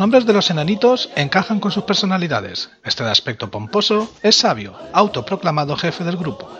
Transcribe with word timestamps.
Los 0.00 0.06
nombres 0.06 0.24
de 0.24 0.32
los 0.32 0.48
enanitos 0.48 1.10
encajan 1.14 1.60
con 1.60 1.72
sus 1.72 1.84
personalidades. 1.84 2.70
Este 2.84 3.04
de 3.04 3.10
aspecto 3.10 3.50
pomposo 3.50 4.10
es 4.22 4.34
sabio, 4.34 4.74
autoproclamado 4.94 5.76
jefe 5.76 6.04
del 6.04 6.16
grupo. 6.16 6.50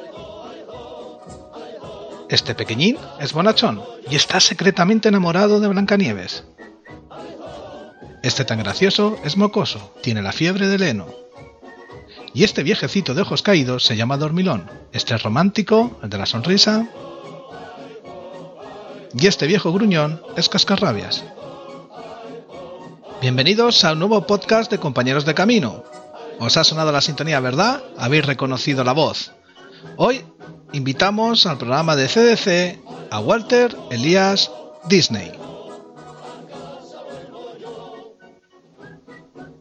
Este 2.28 2.54
pequeñín 2.54 2.98
es 3.18 3.32
bonachón 3.32 3.80
y 4.10 4.16
está 4.16 4.40
secretamente 4.40 5.08
enamorado 5.08 5.58
de 5.58 5.68
Blancanieves. 5.68 6.44
Este 8.22 8.44
tan 8.44 8.58
gracioso 8.58 9.16
es 9.24 9.38
mocoso, 9.38 9.94
tiene 10.02 10.20
la 10.20 10.32
fiebre 10.32 10.68
de 10.68 10.90
heno. 10.90 11.06
Y 12.34 12.44
este 12.44 12.62
viejecito 12.62 13.14
de 13.14 13.22
ojos 13.22 13.40
caídos 13.40 13.86
se 13.86 13.96
llama 13.96 14.18
Dormilón. 14.18 14.70
Este 14.92 15.14
es 15.14 15.22
romántico, 15.22 15.98
el 16.02 16.10
de 16.10 16.18
la 16.18 16.26
sonrisa. 16.26 16.90
Y 19.14 19.26
este 19.28 19.46
viejo 19.46 19.72
gruñón 19.72 20.20
es 20.36 20.50
Cascarrabias. 20.50 21.24
Bienvenidos 23.20 23.84
al 23.84 23.98
nuevo 23.98 24.26
podcast 24.26 24.70
de 24.70 24.78
Compañeros 24.78 25.26
de 25.26 25.34
Camino. 25.34 25.84
Os 26.38 26.56
ha 26.56 26.64
sonado 26.64 26.90
la 26.90 27.02
sintonía, 27.02 27.38
¿verdad? 27.40 27.82
Habéis 27.98 28.24
reconocido 28.24 28.82
la 28.82 28.94
voz. 28.94 29.32
Hoy 29.98 30.24
invitamos 30.72 31.44
al 31.44 31.58
programa 31.58 31.96
de 31.96 32.08
CDC 32.08 32.78
a 33.10 33.20
Walter 33.20 33.76
Elías 33.90 34.50
Disney. 34.88 35.32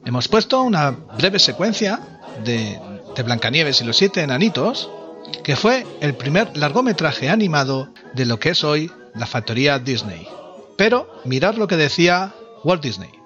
Hemos 0.06 0.30
puesto 0.30 0.62
una 0.62 0.92
breve 1.18 1.40
secuencia 1.40 2.00
de, 2.46 2.80
de 3.14 3.24
Blancanieves 3.24 3.82
y 3.82 3.84
los 3.84 3.98
siete 3.98 4.22
enanitos, 4.22 4.90
que 5.44 5.58
fue 5.58 5.86
el 6.00 6.16
primer 6.16 6.56
largometraje 6.56 7.28
animado 7.28 7.90
de 8.14 8.26
lo 8.26 8.40
que 8.40 8.52
es 8.52 8.64
hoy 8.64 8.90
la 9.16 9.26
factoría 9.26 9.80
Disney. 9.80 10.26
Pero 10.78 11.22
mirad 11.26 11.56
lo 11.56 11.68
que 11.68 11.76
decía 11.76 12.34
Walt 12.64 12.82
Disney. 12.82 13.19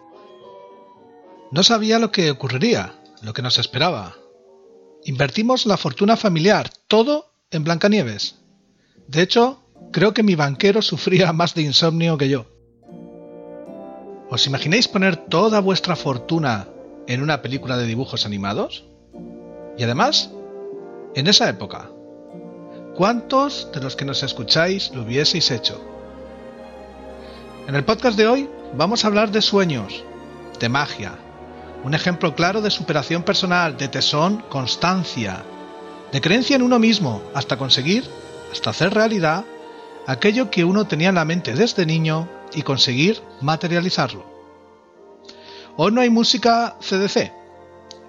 No 1.53 1.61
sabía 1.61 1.99
lo 1.99 2.11
que 2.11 2.31
ocurriría, 2.31 2.95
lo 3.21 3.33
que 3.33 3.43
nos 3.43 3.59
esperaba. 3.59 4.15
Invertimos 5.03 5.67
la 5.67 5.77
fortuna 5.77 6.17
familiar, 6.17 6.71
todo 6.87 7.31
en 7.51 7.63
Blancanieves. 7.63 8.39
De 9.07 9.21
hecho, 9.21 9.61
creo 9.91 10.15
que 10.15 10.23
mi 10.23 10.33
banquero 10.33 10.81
sufría 10.81 11.31
más 11.31 11.53
de 11.53 11.61
insomnio 11.61 12.17
que 12.17 12.27
yo. 12.27 12.47
¿Os 14.31 14.47
imagináis 14.47 14.87
poner 14.87 15.15
toda 15.15 15.59
vuestra 15.59 15.95
fortuna 15.95 16.69
en 17.05 17.21
una 17.21 17.43
película 17.43 17.77
de 17.77 17.85
dibujos 17.85 18.25
animados? 18.25 18.85
Y 19.77 19.83
además, 19.83 20.31
en 21.13 21.27
esa 21.27 21.47
época, 21.49 21.87
¿cuántos 22.95 23.69
de 23.71 23.79
los 23.79 23.95
que 23.95 24.05
nos 24.05 24.23
escucháis 24.23 24.89
lo 24.95 25.03
hubieseis 25.03 25.51
hecho? 25.51 25.79
En 27.67 27.75
el 27.75 27.85
podcast 27.85 28.17
de 28.17 28.27
hoy 28.27 28.49
vamos 28.75 29.05
a 29.05 29.07
hablar 29.07 29.29
de 29.29 29.43
sueños, 29.43 30.03
de 30.59 30.67
magia, 30.67 31.19
un 31.83 31.93
ejemplo 31.93 32.33
claro 32.33 32.61
de 32.61 32.71
superación 32.71 33.23
personal, 33.23 33.77
de 33.77 33.89
tesón, 33.89 34.43
constancia, 34.49 35.43
de 36.11 36.21
creencia 36.21 36.55
en 36.55 36.61
uno 36.61 36.79
mismo, 36.79 37.21
hasta 37.33 37.57
conseguir, 37.57 38.05
hasta 38.51 38.69
hacer 38.69 38.93
realidad, 38.93 39.43
aquello 40.07 40.49
que 40.49 40.63
uno 40.63 40.85
tenía 40.87 41.09
en 41.09 41.15
la 41.15 41.25
mente 41.25 41.53
desde 41.53 41.85
niño 41.85 42.29
y 42.53 42.61
conseguir 42.61 43.21
materializarlo. 43.41 44.25
Hoy 45.75 45.91
no 45.91 46.01
hay 46.01 46.09
música 46.09 46.75
CDC. 46.79 47.33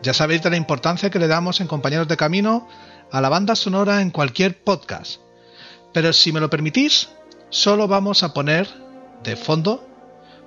Ya 0.03 0.13
sabéis 0.13 0.43
de 0.43 0.51
la 0.51 0.57
importancia 0.57 1.11
que 1.11 1.19
le 1.19 1.29
damos 1.29 1.61
en 1.61 1.67
Compañeros 1.67 2.07
de 2.07 2.17
Camino 2.17 2.69
a 3.11 3.21
la 3.21 3.31
banda 3.31 3.57
sonora 3.57 4.03
en 4.03 4.11
cualquier 4.11 4.63
podcast. 4.63 5.21
Pero 5.93 6.13
si 6.13 6.31
me 6.31 6.41
lo 6.41 6.51
permitís, 6.51 7.09
solo 7.49 7.89
vamos 7.89 8.23
a 8.23 8.35
poner 8.35 8.69
de 9.23 9.35
fondo 9.35 9.83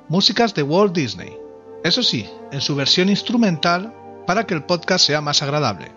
músicas 0.10 0.54
de 0.54 0.64
Walt 0.64 0.94
Disney. 0.94 1.47
Eso 1.84 2.04
sí, 2.04 2.30
en 2.52 2.62
su 2.62 2.76
versión 2.76 3.10
instrumental 3.10 3.94
para 4.26 4.46
que 4.46 4.54
el 4.54 4.64
podcast 4.64 5.06
sea 5.06 5.22
más 5.22 5.42
agradable. 5.42 5.92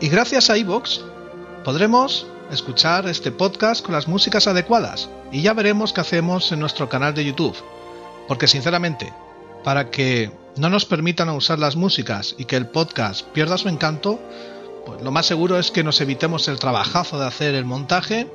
Y 0.00 0.08
gracias 0.08 0.50
a 0.50 0.58
iVoox 0.58 1.00
podremos 1.64 2.26
escuchar 2.50 3.06
este 3.06 3.30
podcast 3.30 3.84
con 3.84 3.94
las 3.94 4.08
músicas 4.08 4.48
adecuadas 4.48 5.08
y 5.30 5.42
ya 5.42 5.54
veremos 5.54 5.92
qué 5.92 6.00
hacemos 6.00 6.50
en 6.50 6.58
nuestro 6.58 6.88
canal 6.88 7.14
de 7.14 7.24
YouTube. 7.24 7.56
Porque 8.26 8.48
sinceramente, 8.48 9.12
para 9.62 9.90
que 9.90 10.32
no 10.56 10.68
nos 10.68 10.84
permitan 10.84 11.28
usar 11.30 11.58
las 11.58 11.76
músicas 11.76 12.34
y 12.36 12.44
que 12.44 12.56
el 12.56 12.66
podcast 12.66 13.26
pierda 13.28 13.56
su 13.56 13.68
encanto, 13.68 14.18
pues 14.84 15.00
lo 15.02 15.12
más 15.12 15.26
seguro 15.26 15.58
es 15.58 15.70
que 15.70 15.84
nos 15.84 16.00
evitemos 16.00 16.48
el 16.48 16.58
trabajazo 16.58 17.18
de 17.18 17.26
hacer 17.26 17.54
el 17.54 17.64
montaje 17.64 18.28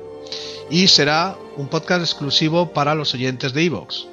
y 0.70 0.88
será 0.88 1.36
un 1.56 1.68
podcast 1.68 2.02
exclusivo 2.02 2.72
para 2.72 2.94
los 2.94 3.14
oyentes 3.14 3.52
de 3.52 3.64
iVoox. 3.64 4.06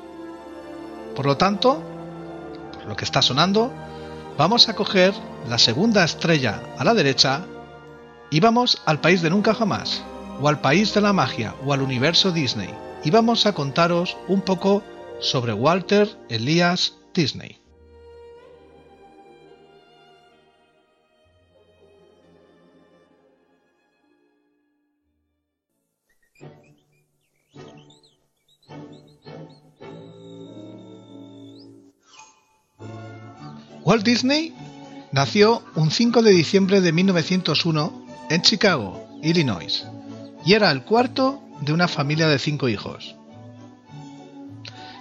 Por 1.15 1.25
lo 1.25 1.37
tanto, 1.37 1.81
lo 2.87 2.95
que 2.95 3.05
está 3.05 3.21
sonando, 3.21 3.71
vamos 4.37 4.69
a 4.69 4.75
coger 4.75 5.13
la 5.49 5.57
segunda 5.57 6.03
estrella 6.03 6.61
a 6.77 6.83
la 6.83 6.93
derecha 6.93 7.45
y 8.29 8.39
vamos 8.39 8.81
al 8.85 9.01
país 9.01 9.21
de 9.21 9.29
nunca 9.29 9.53
jamás, 9.53 10.03
o 10.41 10.47
al 10.47 10.61
país 10.61 10.93
de 10.93 11.01
la 11.01 11.13
magia, 11.13 11.55
o 11.65 11.73
al 11.73 11.81
universo 11.81 12.31
Disney, 12.31 12.69
y 13.03 13.11
vamos 13.11 13.45
a 13.45 13.53
contaros 13.53 14.17
un 14.27 14.41
poco 14.41 14.83
sobre 15.19 15.53
Walter 15.53 16.09
Elias 16.29 16.95
Disney. 17.13 17.64
Walt 33.85 34.03
Disney 34.03 34.51
nació 35.11 35.61
un 35.75 35.91
5 35.91 36.23
de 36.23 36.31
diciembre 36.31 36.81
de 36.81 36.91
1901 36.91 38.05
en 38.31 38.41
Chicago, 38.41 39.07
Illinois, 39.21 39.85
y 40.43 40.53
era 40.53 40.71
el 40.71 40.81
cuarto 40.81 41.39
de 41.61 41.71
una 41.71 41.87
familia 41.87 42.27
de 42.27 42.39
cinco 42.39 42.67
hijos. 42.67 43.15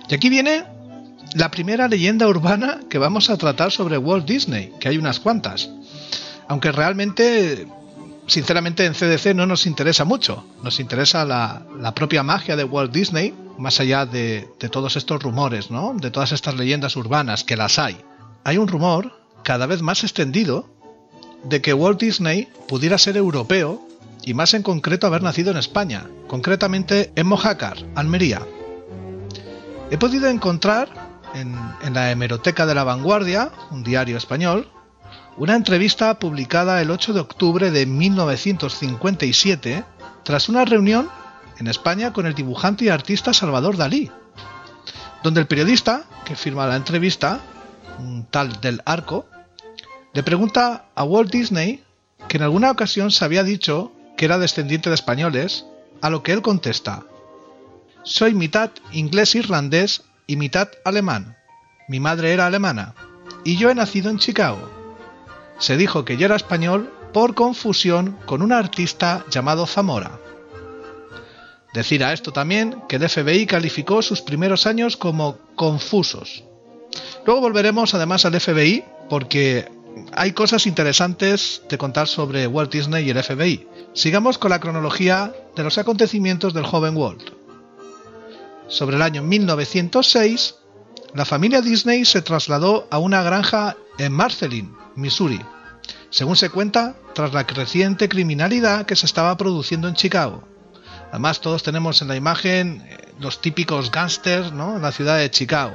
Y 0.07 0.15
aquí 0.15 0.29
viene 0.29 0.65
la 1.35 1.51
primera 1.51 1.89
leyenda 1.89 2.29
urbana 2.29 2.81
que 2.91 2.99
vamos 2.99 3.31
a 3.31 3.39
tratar 3.39 3.73
sobre 3.73 3.97
Walt 3.97 4.27
Disney, 4.29 4.75
que 4.79 4.91
hay 4.91 4.99
unas 4.99 5.19
cuantas. 5.19 5.71
Aunque 6.47 6.71
realmente, 6.71 7.67
sinceramente, 8.27 8.85
en 8.85 8.93
CDC 8.93 9.35
no 9.35 9.47
nos 9.47 9.65
interesa 9.65 10.05
mucho. 10.05 10.47
Nos 10.63 10.79
interesa 10.79 11.25
la, 11.25 11.95
propia 11.95 12.23
magia 12.23 12.55
de 12.55 12.65
Walt 12.65 12.93
Disney, 12.93 13.33
más 13.57 13.81
allá 13.81 14.05
de, 14.05 14.47
de, 14.61 14.69
todos 14.69 14.97
estos 14.97 15.23
rumores, 15.23 15.71
¿no? 15.71 15.95
De 15.95 16.11
todas 16.11 16.33
estas 16.33 16.55
leyendas 16.55 16.97
urbanas, 16.97 17.45
que 17.45 17.57
las 17.57 17.79
hay. 17.79 17.97
Hay 18.45 18.59
un 18.59 18.69
rumor 18.69 19.13
cada 19.43 19.67
vez 19.67 19.81
más 19.81 20.05
extendido 20.05 20.69
de 21.45 21.63
que 21.63 21.73
Walt 21.73 21.99
Disney 21.99 22.49
pudiera 22.69 22.99
ser 22.99 23.17
europeo 23.17 23.81
y 24.23 24.35
más 24.35 24.53
en 24.53 24.63
concreto 24.63 25.07
haber 25.07 25.23
nacido 25.23 25.51
en 25.51 25.57
España, 25.57 26.07
concretamente 26.27 27.11
en 27.17 27.27
Mojácar, 27.27 27.79
Almería. 27.95 28.43
He 29.91 29.97
podido 29.97 30.29
encontrar 30.29 30.89
en, 31.35 31.55
la 31.95 32.11
hemeroteca 32.11 32.67
de 32.67 32.75
la 32.75 32.85
Vanguardia, 32.85 33.51
un 33.71 33.83
diario 33.83 34.19
español, 34.19 34.69
una 35.37 35.57
entrevista 35.57 36.19
publicada 36.19 36.81
el 36.83 36.91
8 36.91 37.13
de 37.15 37.21
octubre 37.21 37.71
de 37.71 37.87
1957 37.87 39.85
tras 40.23 40.49
una 40.49 40.65
reunión 40.65 41.09
en 41.59 41.67
España 41.67 42.13
con 42.13 42.27
el 42.27 42.35
dibujante 42.35 42.85
y 42.85 42.89
artista 42.89 43.33
Salvador 43.33 43.77
Dalí, 43.77 44.11
donde 45.23 45.41
el 45.41 45.47
periodista 45.47 46.05
que 46.25 46.37
firma 46.37 46.67
la 46.67 46.77
entrevista, 46.77 47.41
un 47.99 48.27
tal 48.31 48.61
del 48.61 48.83
Arco, 48.85 49.27
le 50.13 50.23
pregunta 50.23 50.87
a 50.95 51.05
Walt 51.05 51.31
Disney 51.31 51.83
que 52.29 52.37
en 52.37 52.43
alguna 52.43 52.71
ocasión 52.71 53.11
se 53.11 53.25
había 53.25 53.43
dicho 53.43 53.93
que 54.17 54.25
era 54.25 54.39
descendiente 54.39 54.89
de 54.89 54.95
españoles, 54.95 55.67
a 56.01 56.11
lo 56.11 56.23
que 56.23 56.33
él 56.33 56.43
contesta, 56.43 57.05
soy 58.05 58.35
mitad 58.35 58.71
inglés-irlandés 58.93 60.03
y 60.27 60.37
mitad 60.37 60.69
alemán. 60.85 61.39
Mi 61.89 62.01
madre 62.01 62.35
era 62.35 62.47
alemana 62.47 62.95
y 63.45 63.57
yo 63.57 63.71
he 63.71 63.75
nacido 63.75 64.11
en 64.11 64.19
Chicago. 64.19 64.69
Se 65.59 65.79
dijo 65.79 66.05
que 66.05 66.19
yo 66.19 66.27
era 66.27 66.37
español 66.37 66.93
por 67.15 67.35
confusión 67.35 68.19
con 68.27 68.43
un 68.43 68.53
artista 68.53 69.25
llamado 69.31 69.67
Zamora. 69.67 70.19
Decir 71.73 72.05
a 72.05 72.13
esto 72.13 72.31
también 72.31 72.83
que 72.91 72.97
el 72.97 73.09
FBI 73.09 73.47
calificó 73.47 74.03
sus 74.03 74.21
primeros 74.21 74.67
años 74.67 74.99
como 74.99 75.39
confusos. 75.55 76.45
Luego 77.27 77.41
volveremos 77.41 77.95
además 77.95 78.25
al 78.25 78.41
FBI 78.41 78.85
porque 79.09 79.71
hay 80.13 80.33
cosas 80.33 80.67
interesantes 80.67 81.63
de 81.69 81.79
contar 81.79 82.09
sobre 82.09 82.47
Walt 82.47 82.73
Disney 82.73 83.07
y 83.07 83.11
el 83.11 83.23
FBI. 83.23 83.69
Sigamos 83.93 84.39
con 84.39 84.51
la 84.51 84.61
cronología 84.61 85.33
de 85.55 85.63
los 85.63 85.79
acontecimientos 85.79 86.53
del 86.55 86.67
joven 86.67 86.97
Walt. 86.97 87.31
Sobre 88.69 88.97
el 88.97 89.03
año 89.03 89.23
1906, 89.23 90.57
la 91.15 91.25
familia 91.25 91.61
Disney 91.61 92.05
se 92.05 92.23
trasladó 92.23 92.89
a 92.91 92.99
una 92.99 93.23
granja 93.23 93.77
en 93.99 94.13
Marceline, 94.13 94.75
Missouri, 94.97 95.41
según 96.15 96.37
se 96.37 96.49
cuenta, 96.49 96.95
tras 97.13 97.33
la 97.33 97.45
creciente 97.45 98.09
criminalidad 98.09 98.87
que 98.87 98.97
se 98.97 99.07
estaba 99.07 99.37
produciendo 99.37 99.89
en 99.89 99.95
Chicago. 99.95 100.47
Además, 101.11 101.41
todos 101.41 101.63
tenemos 101.63 102.03
en 102.03 102.09
la 102.09 102.15
imagen 102.17 102.83
eh, 102.87 103.13
los 103.19 103.41
típicos 103.41 103.91
gángsters, 103.91 104.53
¿no? 104.53 104.77
En 104.77 104.83
la 104.83 104.93
ciudad 104.93 105.19
de 105.19 105.31
Chicago. 105.31 105.75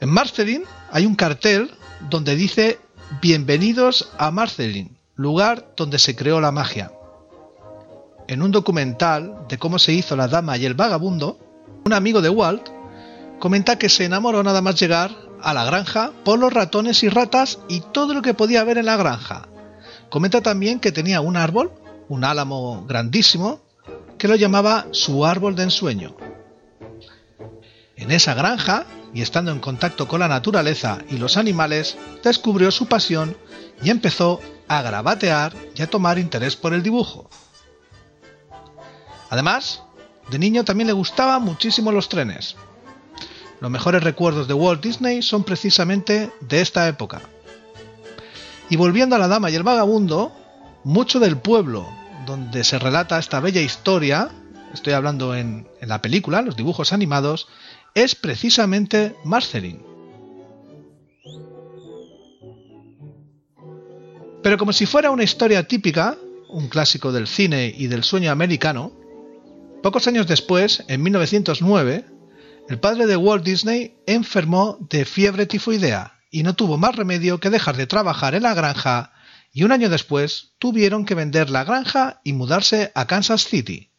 En 0.00 0.10
Marceline 0.10 0.64
hay 0.92 1.06
un 1.06 1.16
cartel 1.16 1.70
donde 2.08 2.36
dice 2.36 2.78
Bienvenidos 3.20 4.10
a 4.16 4.30
Marceline, 4.30 4.96
lugar 5.16 5.72
donde 5.76 5.98
se 5.98 6.14
creó 6.14 6.40
la 6.40 6.52
magia. 6.52 6.92
En 8.28 8.42
un 8.42 8.52
documental 8.52 9.46
de 9.48 9.58
cómo 9.58 9.78
se 9.78 9.92
hizo 9.92 10.14
La 10.14 10.28
Dama 10.28 10.56
y 10.56 10.66
el 10.66 10.74
Vagabundo, 10.74 11.38
un 11.84 11.92
amigo 11.92 12.20
de 12.20 12.28
Walt 12.28 12.68
comenta 13.40 13.76
que 13.76 13.88
se 13.88 14.04
enamoró 14.04 14.42
nada 14.42 14.62
más 14.62 14.78
llegar 14.78 15.10
a 15.40 15.52
la 15.52 15.64
granja 15.64 16.12
por 16.24 16.38
los 16.38 16.52
ratones 16.52 17.02
y 17.02 17.08
ratas 17.08 17.58
y 17.68 17.80
todo 17.80 18.14
lo 18.14 18.22
que 18.22 18.34
podía 18.34 18.60
haber 18.60 18.78
en 18.78 18.86
la 18.86 18.96
granja. 18.96 19.48
Comenta 20.10 20.42
también 20.42 20.78
que 20.78 20.92
tenía 20.92 21.20
un 21.20 21.36
árbol, 21.36 21.72
un 22.08 22.24
álamo 22.24 22.84
grandísimo, 22.86 23.60
que 24.16 24.28
lo 24.28 24.36
llamaba 24.36 24.86
su 24.92 25.26
árbol 25.26 25.56
de 25.56 25.64
ensueño. 25.64 26.14
En 27.96 28.12
esa 28.12 28.34
granja, 28.34 28.86
y 29.14 29.22
estando 29.22 29.50
en 29.50 29.60
contacto 29.60 30.06
con 30.08 30.20
la 30.20 30.28
naturaleza 30.28 30.98
y 31.08 31.16
los 31.16 31.36
animales, 31.36 31.96
descubrió 32.22 32.70
su 32.70 32.86
pasión 32.86 33.36
y 33.82 33.90
empezó 33.90 34.40
a 34.68 34.82
gravatear 34.82 35.54
y 35.74 35.82
a 35.82 35.90
tomar 35.90 36.18
interés 36.18 36.56
por 36.56 36.74
el 36.74 36.82
dibujo. 36.82 37.28
Además, 39.30 39.82
de 40.30 40.38
niño 40.38 40.64
también 40.64 40.86
le 40.86 40.92
gustaban 40.92 41.42
muchísimo 41.42 41.92
los 41.92 42.08
trenes. 42.08 42.56
Los 43.60 43.70
mejores 43.70 44.02
recuerdos 44.02 44.46
de 44.46 44.54
Walt 44.54 44.82
Disney 44.82 45.22
son 45.22 45.42
precisamente 45.42 46.30
de 46.40 46.60
esta 46.60 46.86
época. 46.86 47.22
Y 48.70 48.76
volviendo 48.76 49.16
a 49.16 49.18
la 49.18 49.28
dama 49.28 49.50
y 49.50 49.54
el 49.54 49.62
vagabundo, 49.62 50.32
mucho 50.84 51.18
del 51.18 51.38
pueblo 51.38 51.88
donde 52.26 52.62
se 52.62 52.78
relata 52.78 53.18
esta 53.18 53.40
bella 53.40 53.62
historia, 53.62 54.28
estoy 54.74 54.92
hablando 54.92 55.34
en, 55.34 55.66
la 55.80 56.02
película, 56.02 56.42
los 56.42 56.56
dibujos 56.56 56.92
animados, 56.92 57.48
es 57.94 58.14
precisamente 58.14 59.14
Marceline. 59.24 59.82
Pero 64.42 64.56
como 64.56 64.72
si 64.72 64.86
fuera 64.86 65.10
una 65.10 65.24
historia 65.24 65.66
típica, 65.66 66.16
un 66.48 66.68
clásico 66.68 67.12
del 67.12 67.26
cine 67.26 67.74
y 67.76 67.88
del 67.88 68.04
sueño 68.04 68.30
americano, 68.30 68.92
pocos 69.82 70.06
años 70.06 70.26
después, 70.26 70.84
en 70.88 71.02
1909, 71.02 72.04
el 72.68 72.78
padre 72.78 73.06
de 73.06 73.16
Walt 73.16 73.44
Disney 73.44 73.96
enfermó 74.06 74.78
de 74.90 75.04
fiebre 75.04 75.46
tifoidea 75.46 76.18
y 76.30 76.42
no 76.42 76.54
tuvo 76.54 76.76
más 76.76 76.94
remedio 76.94 77.40
que 77.40 77.50
dejar 77.50 77.76
de 77.76 77.86
trabajar 77.86 78.34
en 78.34 78.42
la 78.42 78.54
granja 78.54 79.12
y 79.52 79.64
un 79.64 79.72
año 79.72 79.88
después 79.88 80.52
tuvieron 80.58 81.04
que 81.04 81.14
vender 81.14 81.50
la 81.50 81.64
granja 81.64 82.20
y 82.24 82.32
mudarse 82.32 82.92
a 82.94 83.06
Kansas 83.06 83.44
City. 83.44 83.90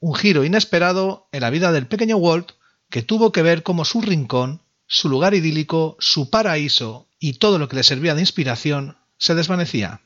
Un 0.00 0.14
giro 0.14 0.44
inesperado 0.44 1.28
en 1.32 1.42
la 1.42 1.50
vida 1.50 1.72
del 1.72 1.86
pequeño 1.86 2.16
Walt 2.16 2.52
que 2.90 3.02
tuvo 3.02 3.32
que 3.32 3.42
ver 3.42 3.62
cómo 3.62 3.84
su 3.84 4.00
rincón, 4.00 4.62
su 4.86 5.08
lugar 5.08 5.34
idílico, 5.34 5.96
su 5.98 6.30
paraíso 6.30 7.08
y 7.18 7.34
todo 7.34 7.58
lo 7.58 7.68
que 7.68 7.76
le 7.76 7.82
servía 7.82 8.14
de 8.14 8.20
inspiración 8.20 8.96
se 9.18 9.34
desvanecía. 9.34 10.00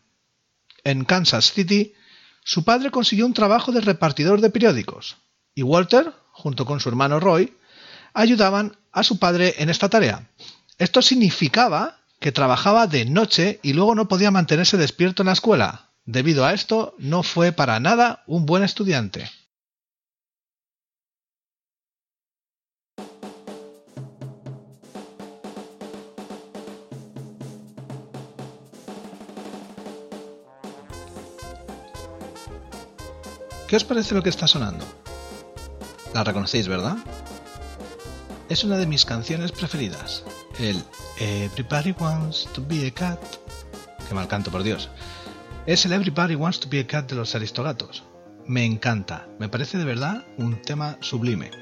En 0.84 1.04
Kansas 1.04 1.52
City, 1.52 1.94
su 2.44 2.64
padre 2.64 2.90
consiguió 2.90 3.26
un 3.26 3.34
trabajo 3.34 3.72
de 3.72 3.80
repartidor 3.80 4.40
de 4.40 4.50
periódicos 4.50 5.16
y 5.54 5.62
Walter, 5.62 6.12
junto 6.32 6.64
con 6.64 6.80
su 6.80 6.88
hermano 6.88 7.20
Roy, 7.20 7.54
ayudaban 8.14 8.76
a 8.92 9.02
su 9.02 9.18
padre 9.18 9.56
en 9.58 9.68
esta 9.68 9.88
tarea. 9.88 10.30
Esto 10.78 11.02
significaba 11.02 11.98
que 12.18 12.32
trabajaba 12.32 12.86
de 12.86 13.04
noche 13.04 13.60
y 13.62 13.72
luego 13.72 13.94
no 13.94 14.08
podía 14.08 14.30
mantenerse 14.30 14.76
despierto 14.76 15.22
en 15.22 15.26
la 15.26 15.32
escuela. 15.32 15.90
Debido 16.04 16.44
a 16.44 16.54
esto, 16.54 16.94
no 16.98 17.22
fue 17.22 17.52
para 17.52 17.78
nada 17.80 18.24
un 18.26 18.46
buen 18.46 18.62
estudiante. 18.62 19.30
¿Qué 33.70 33.76
os 33.76 33.84
parece 33.84 34.16
lo 34.16 34.22
que 34.24 34.30
está 34.30 34.48
sonando? 34.48 34.84
La 36.12 36.24
reconocéis, 36.24 36.66
¿verdad? 36.66 36.96
Es 38.48 38.64
una 38.64 38.76
de 38.76 38.84
mis 38.84 39.04
canciones 39.04 39.52
preferidas, 39.52 40.24
el 40.58 40.82
Everybody 41.20 41.92
Wants 41.92 42.48
to 42.52 42.64
Be 42.66 42.88
a 42.88 42.90
Cat. 42.90 43.20
Que 44.08 44.12
mal 44.16 44.26
canto, 44.26 44.50
por 44.50 44.64
Dios. 44.64 44.88
Es 45.66 45.86
el 45.86 45.92
Everybody 45.92 46.34
Wants 46.34 46.58
to 46.58 46.68
Be 46.68 46.80
a 46.80 46.86
Cat 46.88 47.10
de 47.10 47.14
los 47.14 47.36
Aristogatos. 47.36 48.02
Me 48.44 48.64
encanta, 48.64 49.28
me 49.38 49.48
parece 49.48 49.78
de 49.78 49.84
verdad 49.84 50.24
un 50.36 50.60
tema 50.62 50.96
sublime. 50.98 51.52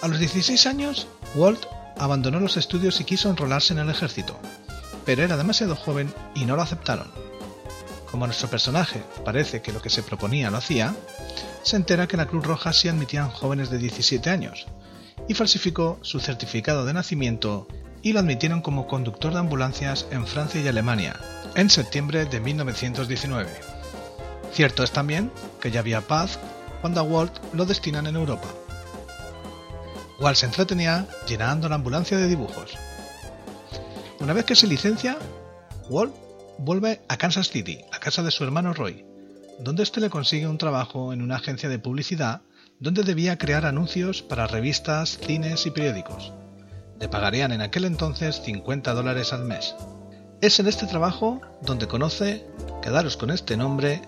A 0.00 0.06
los 0.06 0.20
16 0.20 0.66
años, 0.66 1.08
Walt 1.34 1.66
abandonó 1.98 2.38
los 2.38 2.56
estudios 2.56 3.00
y 3.00 3.04
quiso 3.04 3.28
enrolarse 3.28 3.72
en 3.72 3.80
el 3.80 3.90
ejército, 3.90 4.38
pero 5.10 5.24
era 5.24 5.36
demasiado 5.36 5.74
joven 5.74 6.14
y 6.36 6.44
no 6.44 6.54
lo 6.54 6.62
aceptaron. 6.62 7.10
Como 8.12 8.26
nuestro 8.26 8.48
personaje 8.48 9.02
parece 9.24 9.60
que 9.60 9.72
lo 9.72 9.82
que 9.82 9.90
se 9.90 10.04
proponía 10.04 10.52
lo 10.52 10.58
hacía, 10.58 10.94
se 11.64 11.74
entera 11.74 12.06
que 12.06 12.16
la 12.16 12.26
Cruz 12.26 12.46
Roja 12.46 12.72
sí 12.72 12.86
admitían 12.86 13.28
jóvenes 13.28 13.70
de 13.70 13.78
17 13.78 14.30
años 14.30 14.68
y 15.26 15.34
falsificó 15.34 15.98
su 16.02 16.20
certificado 16.20 16.86
de 16.86 16.92
nacimiento 16.92 17.66
y 18.02 18.12
lo 18.12 18.20
admitieron 18.20 18.62
como 18.62 18.86
conductor 18.86 19.32
de 19.32 19.40
ambulancias 19.40 20.06
en 20.12 20.28
Francia 20.28 20.60
y 20.60 20.68
Alemania 20.68 21.18
en 21.56 21.70
septiembre 21.70 22.26
de 22.26 22.38
1919. 22.38 23.50
Cierto 24.52 24.84
es 24.84 24.92
también 24.92 25.32
que 25.60 25.72
ya 25.72 25.80
había 25.80 26.02
paz 26.02 26.38
cuando 26.82 27.00
a 27.00 27.02
Walt 27.02 27.32
lo 27.52 27.66
destinan 27.66 28.06
en 28.06 28.14
Europa. 28.14 28.46
Walt 30.20 30.36
se 30.36 30.46
entretenía 30.46 31.08
llenando 31.26 31.68
la 31.68 31.74
ambulancia 31.74 32.16
de 32.16 32.28
dibujos. 32.28 32.78
Una 34.20 34.34
vez 34.34 34.44
que 34.44 34.54
se 34.54 34.66
licencia, 34.66 35.16
Walt 35.88 36.14
vuelve 36.58 37.00
a 37.08 37.16
Kansas 37.16 37.48
City, 37.48 37.80
a 37.90 38.00
casa 38.00 38.22
de 38.22 38.30
su 38.30 38.44
hermano 38.44 38.74
Roy, 38.74 39.06
donde 39.58 39.82
éste 39.82 39.98
le 39.98 40.10
consigue 40.10 40.46
un 40.46 40.58
trabajo 40.58 41.14
en 41.14 41.22
una 41.22 41.36
agencia 41.36 41.70
de 41.70 41.78
publicidad 41.78 42.42
donde 42.80 43.02
debía 43.02 43.38
crear 43.38 43.64
anuncios 43.64 44.20
para 44.20 44.46
revistas, 44.46 45.18
cines 45.18 45.64
y 45.64 45.70
periódicos. 45.70 46.34
Le 47.00 47.08
pagarían 47.08 47.50
en 47.52 47.62
aquel 47.62 47.86
entonces 47.86 48.42
50 48.44 48.92
dólares 48.92 49.32
al 49.32 49.46
mes. 49.46 49.74
Es 50.42 50.60
en 50.60 50.68
este 50.68 50.86
trabajo 50.86 51.40
donde 51.62 51.88
conoce, 51.88 52.46
quedaros 52.82 53.16
con 53.16 53.30
este 53.30 53.56
nombre, 53.56 54.02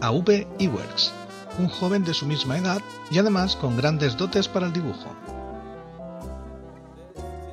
a 0.00 0.10
V. 0.10 0.46
Ewerks, 0.58 1.12
un 1.58 1.68
joven 1.68 2.04
de 2.04 2.14
su 2.14 2.24
misma 2.24 2.56
edad 2.56 2.80
y 3.10 3.18
además 3.18 3.56
con 3.56 3.76
grandes 3.76 4.16
dotes 4.16 4.48
para 4.48 4.66
el 4.66 4.72
dibujo. 4.72 5.14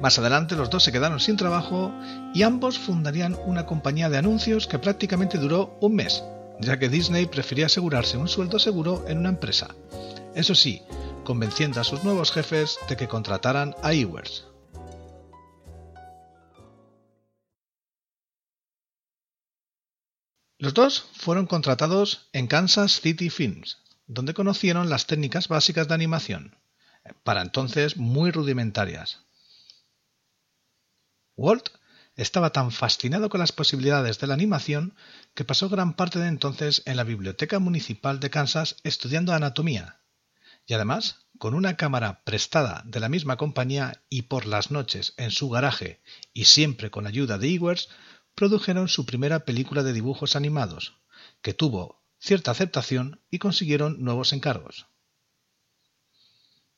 Más 0.01 0.17
adelante 0.17 0.55
los 0.55 0.71
dos 0.71 0.83
se 0.83 0.91
quedaron 0.91 1.19
sin 1.19 1.37
trabajo 1.37 1.93
y 2.33 2.41
ambos 2.41 2.79
fundarían 2.79 3.37
una 3.45 3.67
compañía 3.67 4.09
de 4.09 4.17
anuncios 4.17 4.65
que 4.65 4.79
prácticamente 4.79 5.37
duró 5.37 5.77
un 5.79 5.93
mes, 5.93 6.23
ya 6.59 6.79
que 6.79 6.89
Disney 6.89 7.27
prefería 7.27 7.67
asegurarse 7.67 8.17
un 8.17 8.27
sueldo 8.27 8.57
seguro 8.57 9.05
en 9.07 9.19
una 9.19 9.29
empresa. 9.29 9.75
Eso 10.33 10.55
sí, 10.55 10.81
convenciendo 11.23 11.79
a 11.79 11.83
sus 11.83 12.03
nuevos 12.03 12.31
jefes 12.31 12.79
de 12.89 12.97
que 12.97 13.07
contrataran 13.07 13.75
a 13.83 13.93
Ewers. 13.93 14.47
Los 20.57 20.73
dos 20.73 21.05
fueron 21.13 21.45
contratados 21.45 22.29
en 22.33 22.47
Kansas 22.47 23.01
City 23.01 23.29
Films, 23.29 23.77
donde 24.07 24.33
conocieron 24.33 24.89
las 24.89 25.05
técnicas 25.05 25.47
básicas 25.47 25.87
de 25.87 25.93
animación, 25.93 26.57
para 27.23 27.43
entonces 27.43 27.97
muy 27.97 28.31
rudimentarias. 28.31 29.25
Walt 31.41 31.69
estaba 32.15 32.51
tan 32.51 32.69
fascinado 32.71 33.29
con 33.29 33.39
las 33.39 33.51
posibilidades 33.51 34.19
de 34.19 34.27
la 34.27 34.35
animación 34.35 34.93
que 35.33 35.43
pasó 35.43 35.69
gran 35.69 35.95
parte 35.95 36.19
de 36.19 36.27
entonces 36.27 36.83
en 36.85 36.97
la 36.97 37.03
Biblioteca 37.03 37.57
Municipal 37.57 38.19
de 38.19 38.29
Kansas 38.29 38.75
estudiando 38.83 39.33
anatomía. 39.33 40.01
Y 40.67 40.75
además, 40.75 41.25
con 41.39 41.55
una 41.55 41.77
cámara 41.77 42.21
prestada 42.25 42.83
de 42.85 42.99
la 42.99 43.09
misma 43.09 43.37
compañía 43.37 44.03
y 44.07 44.23
por 44.23 44.45
las 44.45 44.69
noches 44.69 45.15
en 45.17 45.31
su 45.31 45.49
garaje 45.49 45.99
y 46.31 46.45
siempre 46.45 46.91
con 46.91 47.07
ayuda 47.07 47.39
de 47.39 47.47
Ewers, 47.55 47.89
produjeron 48.35 48.87
su 48.87 49.07
primera 49.07 49.43
película 49.43 49.81
de 49.81 49.93
dibujos 49.93 50.35
animados, 50.35 50.93
que 51.41 51.55
tuvo 51.55 52.03
cierta 52.19 52.51
aceptación 52.51 53.19
y 53.31 53.39
consiguieron 53.39 54.03
nuevos 54.03 54.31
encargos. 54.31 54.85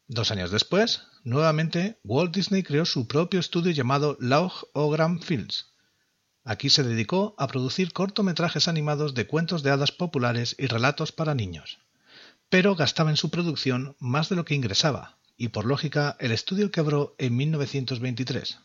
Dos 0.08 0.32
años 0.32 0.52
después, 0.52 1.04
nuevamente, 1.24 2.00
Walt 2.04 2.36
Disney 2.36 2.64
creó 2.64 2.86
su 2.86 3.08
propio 3.08 3.40
estudio 3.40 3.72
llamado 3.72 4.18
Logogram 4.20 5.22
Films. 5.22 5.72
Aquí 6.44 6.70
se 6.70 6.84
dedicó 6.84 7.36
a 7.38 7.48
producir 7.48 7.94
cortometrajes 7.94 8.68
animados 8.68 9.14
de 9.14 9.28
cuentos 9.28 9.64
de 9.64 9.72
hadas 9.72 9.94
populares 9.94 10.56
y 10.60 10.68
relatos 10.68 11.14
para 11.14 11.36
niños. 11.36 11.80
Pero 12.50 12.76
gastaba 12.76 13.12
en 13.12 13.18
su 13.18 13.30
producción 13.30 13.96
más 14.00 14.28
de 14.28 14.36
lo 14.36 14.44
que 14.44 14.56
ingresaba, 14.56 15.18
y 15.38 15.48
por 15.48 15.66
lógica 15.66 16.18
el 16.20 16.34
estudio 16.34 16.70
quebró 16.70 17.16
en 17.18 17.38
1923. 17.38 18.60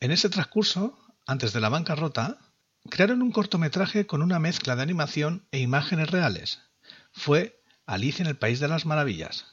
En 0.00 0.10
ese 0.10 0.28
transcurso, 0.28 0.98
antes 1.26 1.54
de 1.54 1.60
la 1.60 1.70
bancarrota, 1.70 2.51
crearon 2.90 3.22
un 3.22 3.32
cortometraje 3.32 4.06
con 4.06 4.22
una 4.22 4.38
mezcla 4.38 4.76
de 4.76 4.82
animación 4.82 5.46
e 5.50 5.58
imágenes 5.58 6.10
reales. 6.10 6.60
Fue 7.12 7.62
Alicia 7.86 8.22
en 8.22 8.28
el 8.28 8.36
País 8.36 8.60
de 8.60 8.68
las 8.68 8.86
Maravillas. 8.86 9.46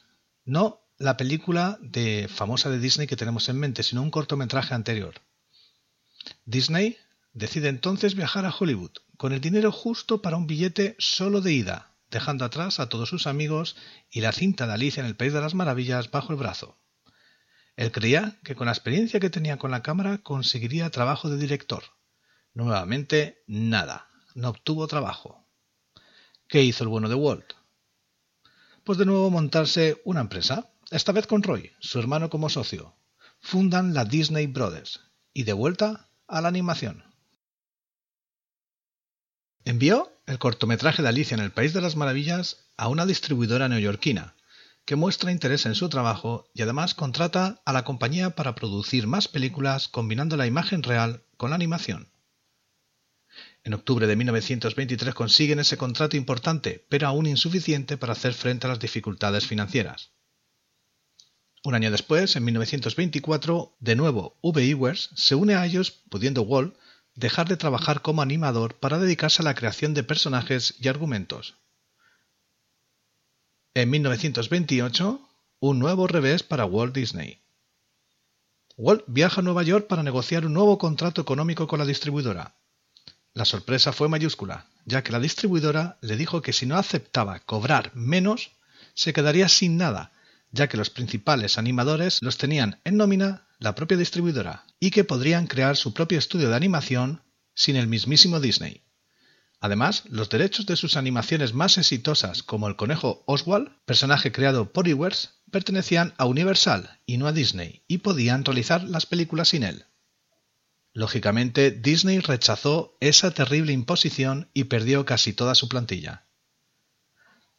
No 0.44 0.80
la 0.98 1.16
película 1.16 1.78
de 1.80 2.28
famosa 2.28 2.68
de 2.68 2.78
Disney 2.78 3.06
que 3.06 3.16
tenemos 3.16 3.48
en 3.48 3.58
mente, 3.58 3.82
sino 3.82 4.02
un 4.02 4.10
cortometraje 4.10 4.74
anterior. 4.74 5.14
Disney 6.44 6.98
decide 7.32 7.68
entonces 7.68 8.14
viajar 8.14 8.44
a 8.44 8.54
Hollywood 8.56 8.92
con 9.16 9.32
el 9.32 9.40
dinero 9.40 9.72
justo 9.72 10.20
para 10.20 10.36
un 10.36 10.46
billete 10.46 10.96
solo 10.98 11.40
de 11.40 11.52
ida, 11.52 11.94
dejando 12.10 12.44
atrás 12.44 12.80
a 12.80 12.88
todos 12.88 13.08
sus 13.08 13.26
amigos 13.26 13.76
y 14.10 14.20
la 14.20 14.32
cinta 14.32 14.66
de 14.66 14.74
Alicia 14.74 15.00
en 15.00 15.06
el 15.06 15.16
País 15.16 15.32
de 15.32 15.40
las 15.40 15.54
Maravillas 15.54 16.10
bajo 16.10 16.32
el 16.32 16.38
brazo. 16.38 16.76
Él 17.76 17.92
creía 17.92 18.38
que 18.44 18.54
con 18.54 18.66
la 18.66 18.72
experiencia 18.72 19.20
que 19.20 19.30
tenía 19.30 19.56
con 19.56 19.70
la 19.70 19.82
cámara 19.82 20.18
conseguiría 20.18 20.90
trabajo 20.90 21.30
de 21.30 21.38
director. 21.38 21.84
Nuevamente, 22.54 23.42
nada. 23.46 24.08
No 24.34 24.48
obtuvo 24.50 24.86
trabajo. 24.86 25.44
¿Qué 26.48 26.62
hizo 26.62 26.84
el 26.84 26.88
bueno 26.88 27.08
de 27.08 27.14
Walt? 27.14 27.52
Pues 28.84 28.98
de 28.98 29.06
nuevo 29.06 29.30
montarse 29.30 30.00
una 30.04 30.20
empresa, 30.20 30.70
esta 30.90 31.12
vez 31.12 31.26
con 31.26 31.42
Roy, 31.42 31.70
su 31.78 31.98
hermano 31.98 32.28
como 32.28 32.48
socio. 32.48 32.96
Fundan 33.40 33.94
la 33.94 34.04
Disney 34.04 34.46
Brothers 34.46 35.00
y 35.32 35.44
de 35.44 35.52
vuelta 35.52 36.08
a 36.26 36.40
la 36.40 36.48
animación. 36.48 37.04
Envió 39.64 40.12
el 40.26 40.38
cortometraje 40.38 41.02
de 41.02 41.08
Alicia 41.08 41.34
en 41.36 41.40
el 41.40 41.52
País 41.52 41.72
de 41.72 41.80
las 41.80 41.94
Maravillas 41.94 42.68
a 42.76 42.88
una 42.88 43.06
distribuidora 43.06 43.68
neoyorquina, 43.68 44.34
que 44.84 44.96
muestra 44.96 45.30
interés 45.30 45.66
en 45.66 45.74
su 45.74 45.88
trabajo 45.88 46.48
y 46.54 46.62
además 46.62 46.94
contrata 46.94 47.60
a 47.64 47.72
la 47.72 47.84
compañía 47.84 48.30
para 48.30 48.54
producir 48.54 49.06
más 49.06 49.28
películas 49.28 49.86
combinando 49.86 50.36
la 50.36 50.46
imagen 50.46 50.82
real 50.82 51.22
con 51.36 51.50
la 51.50 51.56
animación. 51.56 52.10
En 53.62 53.74
octubre 53.74 54.06
de 54.06 54.16
1923 54.16 55.14
consiguen 55.14 55.58
ese 55.58 55.76
contrato 55.76 56.16
importante, 56.16 56.86
pero 56.88 57.08
aún 57.08 57.26
insuficiente 57.26 57.98
para 57.98 58.12
hacer 58.12 58.32
frente 58.32 58.66
a 58.66 58.70
las 58.70 58.80
dificultades 58.80 59.46
financieras. 59.46 60.12
Un 61.62 61.74
año 61.74 61.90
después, 61.90 62.36
en 62.36 62.44
1924, 62.44 63.76
de 63.80 63.96
nuevo 63.96 64.38
V. 64.40 64.70
Ewers 64.70 65.10
se 65.14 65.34
une 65.34 65.54
a 65.54 65.66
ellos, 65.66 65.90
pudiendo 66.08 66.42
Walt 66.42 66.74
dejar 67.14 67.48
de 67.48 67.58
trabajar 67.58 68.00
como 68.00 68.22
animador 68.22 68.78
para 68.78 68.98
dedicarse 68.98 69.42
a 69.42 69.44
la 69.44 69.54
creación 69.54 69.92
de 69.92 70.02
personajes 70.02 70.74
y 70.80 70.88
argumentos. 70.88 71.56
En 73.74 73.90
1928, 73.90 75.20
un 75.60 75.78
nuevo 75.78 76.06
revés 76.06 76.42
para 76.42 76.64
Walt 76.64 76.94
Disney. 76.94 77.42
Walt 78.78 79.04
viaja 79.06 79.42
a 79.42 79.44
Nueva 79.44 79.62
York 79.62 79.86
para 79.86 80.02
negociar 80.02 80.46
un 80.46 80.54
nuevo 80.54 80.78
contrato 80.78 81.20
económico 81.20 81.66
con 81.66 81.78
la 81.78 81.84
distribuidora. 81.84 82.56
La 83.32 83.44
sorpresa 83.44 83.92
fue 83.92 84.08
mayúscula, 84.08 84.66
ya 84.84 85.02
que 85.02 85.12
la 85.12 85.20
distribuidora 85.20 85.98
le 86.00 86.16
dijo 86.16 86.42
que 86.42 86.52
si 86.52 86.66
no 86.66 86.76
aceptaba 86.76 87.38
cobrar 87.40 87.92
menos, 87.94 88.50
se 88.94 89.12
quedaría 89.12 89.48
sin 89.48 89.76
nada, 89.76 90.12
ya 90.50 90.68
que 90.68 90.76
los 90.76 90.90
principales 90.90 91.56
animadores 91.56 92.18
los 92.22 92.38
tenían 92.38 92.80
en 92.84 92.96
nómina 92.96 93.46
la 93.58 93.74
propia 93.74 93.96
distribuidora 93.96 94.64
y 94.80 94.90
que 94.90 95.04
podrían 95.04 95.46
crear 95.46 95.76
su 95.76 95.94
propio 95.94 96.18
estudio 96.18 96.48
de 96.48 96.56
animación 96.56 97.22
sin 97.54 97.76
el 97.76 97.86
mismísimo 97.86 98.40
Disney. 98.40 98.82
Además, 99.60 100.04
los 100.08 100.30
derechos 100.30 100.66
de 100.66 100.76
sus 100.76 100.96
animaciones 100.96 101.52
más 101.52 101.76
exitosas, 101.76 102.42
como 102.42 102.66
el 102.66 102.76
conejo 102.76 103.22
Oswald, 103.26 103.70
personaje 103.84 104.32
creado 104.32 104.72
por 104.72 104.88
Ewers, 104.88 105.34
pertenecían 105.50 106.14
a 106.16 106.24
Universal 106.24 106.98
y 107.04 107.18
no 107.18 107.26
a 107.26 107.32
Disney, 107.32 107.82
y 107.86 107.98
podían 107.98 108.44
realizar 108.44 108.82
las 108.84 109.04
películas 109.04 109.50
sin 109.50 109.62
él. 109.62 109.84
Lógicamente, 110.92 111.70
Disney 111.70 112.18
rechazó 112.18 112.96
esa 113.00 113.30
terrible 113.32 113.72
imposición 113.72 114.50
y 114.52 114.64
perdió 114.64 115.04
casi 115.04 115.32
toda 115.32 115.54
su 115.54 115.68
plantilla. 115.68 116.26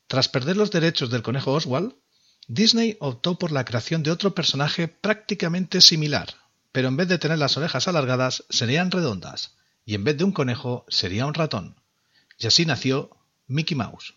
Tras 0.08 0.28
perder 0.28 0.58
los 0.58 0.72
derechos 0.72 1.10
del 1.10 1.22
conejo 1.22 1.54
Oswald, 1.54 1.96
Disney 2.48 2.98
optó 3.00 3.38
por 3.38 3.52
la 3.52 3.64
creación 3.64 4.04
de 4.04 4.12
otro 4.12 4.36
personaje 4.36 4.90
prácticamente 4.90 5.80
similar, 5.80 6.36
pero 6.74 6.90
en 6.90 6.98
vez 6.98 7.08
de 7.08 7.18
tener 7.18 7.38
las 7.38 7.56
orejas 7.56 7.88
alargadas 7.88 8.44
serían 8.50 8.92
redondas, 8.92 9.56
y 9.86 9.96
en 9.96 10.04
vez 10.04 10.18
de 10.18 10.26
un 10.26 10.34
conejo 10.34 10.86
sería 10.90 11.26
un 11.26 11.34
ratón. 11.34 11.80
Y 12.38 12.48
así 12.48 12.66
nació 12.66 13.12
Mickey 13.48 13.78
Mouse. 13.78 14.16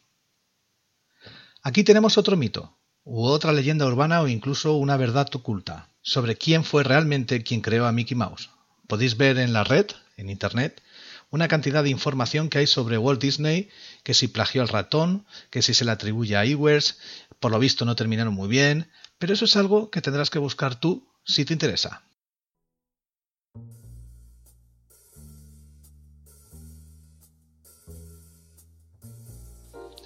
Aquí 1.62 1.85
tenemos 1.85 2.18
otro 2.18 2.37
mito, 2.37 2.76
u 3.04 3.25
otra 3.25 3.52
leyenda 3.52 3.87
urbana 3.87 4.21
o 4.23 4.28
incluso 4.28 4.75
una 4.75 4.97
verdad 4.97 5.28
oculta, 5.35 5.90
sobre 6.02 6.37
quién 6.37 6.64
fue 6.64 6.83
realmente 6.83 7.42
quien 7.44 7.61
creó 7.61 7.87
a 7.87 7.92
Mickey 7.92 8.16
Mouse. 8.16 8.50
Podéis 8.87 9.17
ver 9.17 9.38
en 9.38 9.53
la 9.53 9.64
red, 9.64 9.87
en 10.17 10.31
Internet, 10.31 10.83
una 11.31 11.49
cantidad 11.49 11.83
de 11.83 11.91
información 11.91 12.49
que 12.49 12.59
hay 12.59 12.67
sobre 12.67 12.99
Walt 12.99 13.21
Disney, 13.21 13.69
que 14.03 14.14
si 14.14 14.29
plagió 14.29 14.62
al 14.62 14.69
ratón, 14.69 15.26
que 15.50 15.62
si 15.62 15.75
se 15.75 15.85
le 15.85 15.91
atribuye 15.91 16.37
a 16.37 16.45
Ewers, 16.45 16.99
por 17.41 17.50
lo 17.50 17.59
visto 17.59 17.85
no 17.85 17.97
terminaron 17.97 18.35
muy 18.35 18.49
bien, 18.49 18.91
pero 19.19 19.33
eso 19.33 19.47
es 19.47 19.57
algo 19.57 19.91
que 19.91 20.00
tendrás 20.00 20.31
que 20.31 20.38
buscar 20.38 20.79
tú 20.79 21.09
si 21.25 21.45
te 21.45 21.53
interesa. 21.53 22.03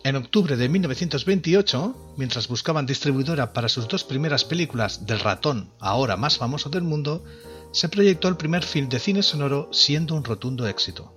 En 0.05 0.17
octubre 0.17 0.57
de 0.57 0.69
1928, 0.71 2.15
mientras 2.17 2.49
buscaban 2.49 2.87
distribuidora 2.87 3.53
para 3.53 3.69
sus 3.69 3.89
dos 3.89 4.05
primeras 4.05 4.45
películas 4.45 5.05
del 5.05 5.21
ratón, 5.21 5.71
ahora 5.81 6.17
más 6.17 6.39
famoso 6.39 6.71
del 6.71 6.83
mundo, 6.83 7.25
se 7.73 7.89
proyectó 7.89 8.29
el 8.29 8.37
primer 8.37 8.65
film 8.65 8.89
de 8.89 8.99
cine 8.99 9.23
sonoro 9.23 9.69
siendo 9.73 10.15
un 10.15 10.25
rotundo 10.25 10.67
éxito. 10.67 11.13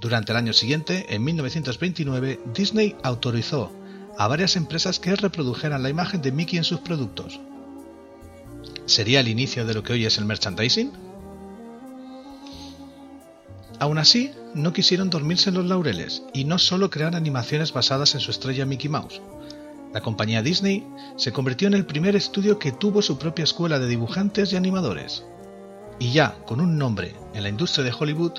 Durante 0.00 0.32
el 0.32 0.38
año 0.38 0.52
siguiente, 0.52 1.06
en 1.14 1.22
1929, 1.22 2.40
Disney 2.52 2.96
autorizó 3.02 3.70
a 4.18 4.26
varias 4.28 4.56
empresas 4.56 4.98
que 4.98 5.14
reprodujeran 5.14 5.82
la 5.82 5.90
imagen 5.90 6.20
de 6.22 6.32
Mickey 6.32 6.58
en 6.58 6.64
sus 6.64 6.80
productos. 6.80 7.40
¿Sería 8.86 9.20
el 9.20 9.28
inicio 9.28 9.64
de 9.64 9.74
lo 9.74 9.82
que 9.82 9.92
hoy 9.92 10.04
es 10.04 10.18
el 10.18 10.24
merchandising? 10.24 10.92
Aún 13.78 13.98
así, 13.98 14.32
no 14.54 14.72
quisieron 14.72 15.10
dormirse 15.10 15.50
en 15.50 15.56
los 15.56 15.66
laureles 15.66 16.22
y 16.32 16.44
no 16.44 16.58
solo 16.58 16.90
crear 16.90 17.16
animaciones 17.16 17.72
basadas 17.72 18.14
en 18.14 18.20
su 18.20 18.30
estrella 18.30 18.66
Mickey 18.66 18.88
Mouse. 18.88 19.20
La 19.92 20.00
compañía 20.00 20.42
Disney 20.42 20.86
se 21.16 21.32
convirtió 21.32 21.68
en 21.68 21.74
el 21.74 21.84
primer 21.84 22.16
estudio 22.16 22.58
que 22.58 22.72
tuvo 22.72 23.02
su 23.02 23.18
propia 23.18 23.44
escuela 23.44 23.78
de 23.78 23.88
dibujantes 23.88 24.52
y 24.52 24.56
animadores. 24.56 25.26
Y 25.98 26.12
ya 26.12 26.36
con 26.46 26.60
un 26.60 26.78
nombre 26.78 27.14
en 27.34 27.42
la 27.42 27.48
industria 27.50 27.84
de 27.84 27.92
Hollywood, 27.98 28.32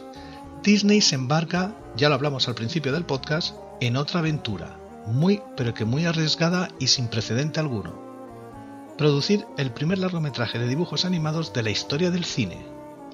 Disney 0.63 1.01
se 1.01 1.15
embarca, 1.15 1.75
ya 1.95 2.09
lo 2.09 2.15
hablamos 2.15 2.47
al 2.47 2.55
principio 2.55 2.91
del 2.91 3.05
podcast, 3.05 3.55
en 3.81 3.97
otra 3.97 4.19
aventura, 4.19 4.79
muy 5.05 5.41
pero 5.55 5.73
que 5.73 5.85
muy 5.85 6.05
arriesgada 6.05 6.69
y 6.79 6.87
sin 6.87 7.07
precedente 7.07 7.59
alguno. 7.59 8.01
Producir 8.97 9.45
el 9.57 9.71
primer 9.71 9.99
largometraje 9.99 10.57
de 10.57 10.67
dibujos 10.67 11.05
animados 11.05 11.53
de 11.53 11.63
la 11.63 11.69
historia 11.69 12.11
del 12.11 12.25
cine, 12.25 12.65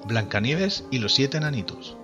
Blancanieves 0.06 0.84
y 0.90 0.98
los 0.98 1.14
siete 1.14 1.36
enanitos. 1.36 1.96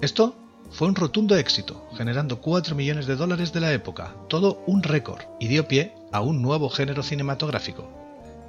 Esto 0.00 0.41
fue 0.72 0.88
un 0.88 0.94
rotundo 0.94 1.36
éxito, 1.36 1.86
generando 1.96 2.40
4 2.40 2.74
millones 2.74 3.06
de 3.06 3.16
dólares 3.16 3.52
de 3.52 3.60
la 3.60 3.72
época, 3.72 4.14
todo 4.28 4.62
un 4.66 4.82
récord, 4.82 5.20
y 5.38 5.48
dio 5.48 5.68
pie 5.68 5.94
a 6.10 6.20
un 6.22 6.40
nuevo 6.40 6.70
género 6.70 7.02
cinematográfico, 7.02 7.88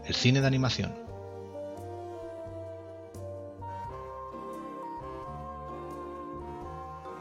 el 0.06 0.16
cine 0.16 0.40
de 0.42 0.48
animación. 0.48 0.94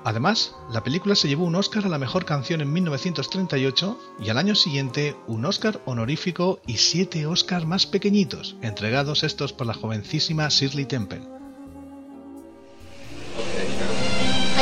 Además, 0.05 0.57
la 0.71 0.83
película 0.83 1.15
se 1.15 1.29
llevó 1.29 1.45
un 1.45 1.55
Oscar 1.55 1.87
a 1.87 1.89
la 1.89 1.99
mejor 1.99 2.25
canción 2.25 2.61
en 2.61 2.73
1938 2.73 3.99
y 4.21 4.31
al 4.31 4.39
año 4.39 4.57
siguiente 4.57 5.17
un 5.29 5.45
Oscar 5.45 5.81
honorífico 5.85 6.61
y 6.67 6.79
siete 6.79 7.27
Oscars 7.27 7.67
más 7.67 7.87
pequeñitos, 7.87 8.57
entregados 8.63 9.23
estos 9.23 9.53
por 9.53 9.67
la 9.67 9.75
jovencísima 9.75 10.49
Shirley 10.49 10.87
Temple. 10.87 11.42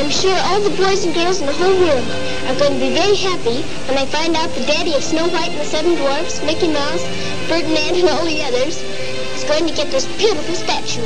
I'm 0.01 0.09
sure 0.09 0.33
all 0.49 0.61
the 0.65 0.75
boys 0.81 1.05
and 1.05 1.13
girls 1.15 1.41
in 1.43 1.47
the 1.47 1.53
whole 1.53 1.77
world 1.77 2.09
are 2.49 2.57
going 2.59 2.73
to 2.73 2.81
be 2.81 2.89
very 2.97 3.15
happy 3.15 3.61
when 3.85 4.01
they 4.01 4.07
find 4.09 4.35
out 4.35 4.49
the 4.57 4.65
daddy 4.65 4.95
of 4.95 5.05
Snow 5.05 5.29
White 5.29 5.51
and 5.53 5.61
the 5.61 5.65
Seven 5.67 5.95
Dwarfs, 5.95 6.41
Mickey 6.43 6.73
Mouse, 6.73 7.05
Ferdinand, 7.53 8.01
and 8.01 8.09
all 8.09 8.25
the 8.25 8.41
others 8.41 8.81
is 9.37 9.45
going 9.45 9.69
to 9.69 9.75
get 9.77 9.93
this 9.93 10.07
beautiful 10.17 10.55
statue. 10.55 11.05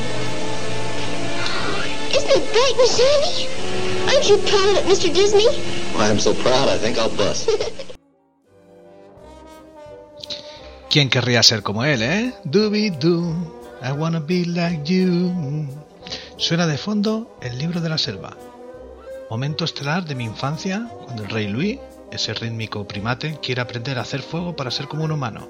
Isn't 2.14 2.38
it 2.38 2.46
bright 2.54 2.76
and 2.78 2.90
shiny? 2.94 3.50
Aren't 4.14 4.30
you 4.30 4.38
proud 4.46 4.68
of 4.70 4.76
it, 4.78 4.86
Mr. 4.86 5.12
Disney? 5.12 5.50
Well, 5.98 6.08
I'm 6.08 6.20
so 6.20 6.32
proud 6.32 6.68
I 6.68 6.78
think 6.78 6.96
I'll 6.96 7.10
bust. 7.16 7.50
¿Quién 10.88 11.10
querría 11.10 11.42
ser 11.42 11.64
como 11.64 11.84
él, 11.84 12.00
eh? 12.00 12.32
Doo, 12.44 12.70
I 13.82 13.90
wanna 13.90 14.20
be 14.20 14.44
like 14.44 14.88
you. 14.88 15.66
Suena 16.36 16.68
de 16.68 16.78
fondo 16.78 17.36
el 17.42 17.58
libro 17.58 17.80
de 17.80 17.88
la 17.88 17.98
selva, 17.98 18.36
Momento 19.34 19.64
estelar 19.64 20.04
de 20.04 20.14
mi 20.14 20.22
infancia, 20.22 20.88
cuando 21.06 21.24
el 21.24 21.28
rey 21.28 21.48
Luis, 21.48 21.80
ese 22.12 22.34
rítmico 22.34 22.86
primate, 22.86 23.40
quiere 23.42 23.62
aprender 23.62 23.98
a 23.98 24.02
hacer 24.02 24.22
fuego 24.22 24.54
para 24.54 24.70
ser 24.70 24.86
como 24.86 25.02
un 25.02 25.10
humano. 25.10 25.48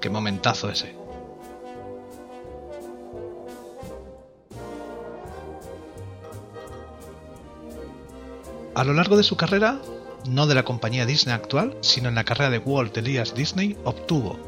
¡Qué 0.00 0.08
momentazo 0.08 0.70
ese! 0.70 0.94
A 8.74 8.82
lo 8.84 8.94
largo 8.94 9.18
de 9.18 9.24
su 9.24 9.36
carrera, 9.36 9.78
no 10.26 10.46
de 10.46 10.54
la 10.54 10.62
compañía 10.62 11.04
Disney 11.04 11.34
actual, 11.34 11.76
sino 11.82 12.08
en 12.08 12.14
la 12.14 12.24
carrera 12.24 12.48
de 12.48 12.60
Walt 12.60 12.96
Elias 12.96 13.34
Disney, 13.34 13.76
obtuvo 13.84 14.38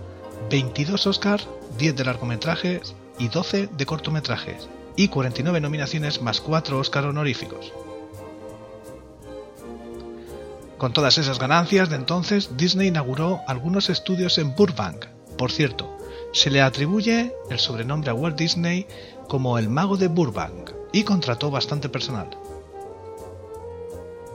22 0.48 1.06
Oscars, 1.06 1.46
10 1.76 1.96
de 1.96 2.04
largometrajes 2.06 2.94
y 3.18 3.28
12 3.28 3.66
de 3.76 3.84
cortometrajes, 3.84 4.70
y 4.96 5.08
49 5.08 5.60
nominaciones 5.60 6.22
más 6.22 6.40
4 6.40 6.78
Oscar 6.78 7.04
honoríficos. 7.04 7.74
Con 10.80 10.94
todas 10.94 11.18
esas 11.18 11.38
ganancias 11.38 11.90
de 11.90 11.96
entonces, 11.96 12.56
Disney 12.56 12.88
inauguró 12.88 13.42
algunos 13.46 13.90
estudios 13.90 14.38
en 14.38 14.54
Burbank. 14.54 15.08
Por 15.36 15.52
cierto, 15.52 15.98
se 16.32 16.48
le 16.48 16.62
atribuye 16.62 17.34
el 17.50 17.58
sobrenombre 17.58 18.10
a 18.10 18.14
Walt 18.14 18.38
Disney 18.38 18.86
como 19.28 19.58
el 19.58 19.68
mago 19.68 19.98
de 19.98 20.08
Burbank 20.08 20.70
y 20.94 21.02
contrató 21.02 21.50
bastante 21.50 21.90
personal. 21.90 22.30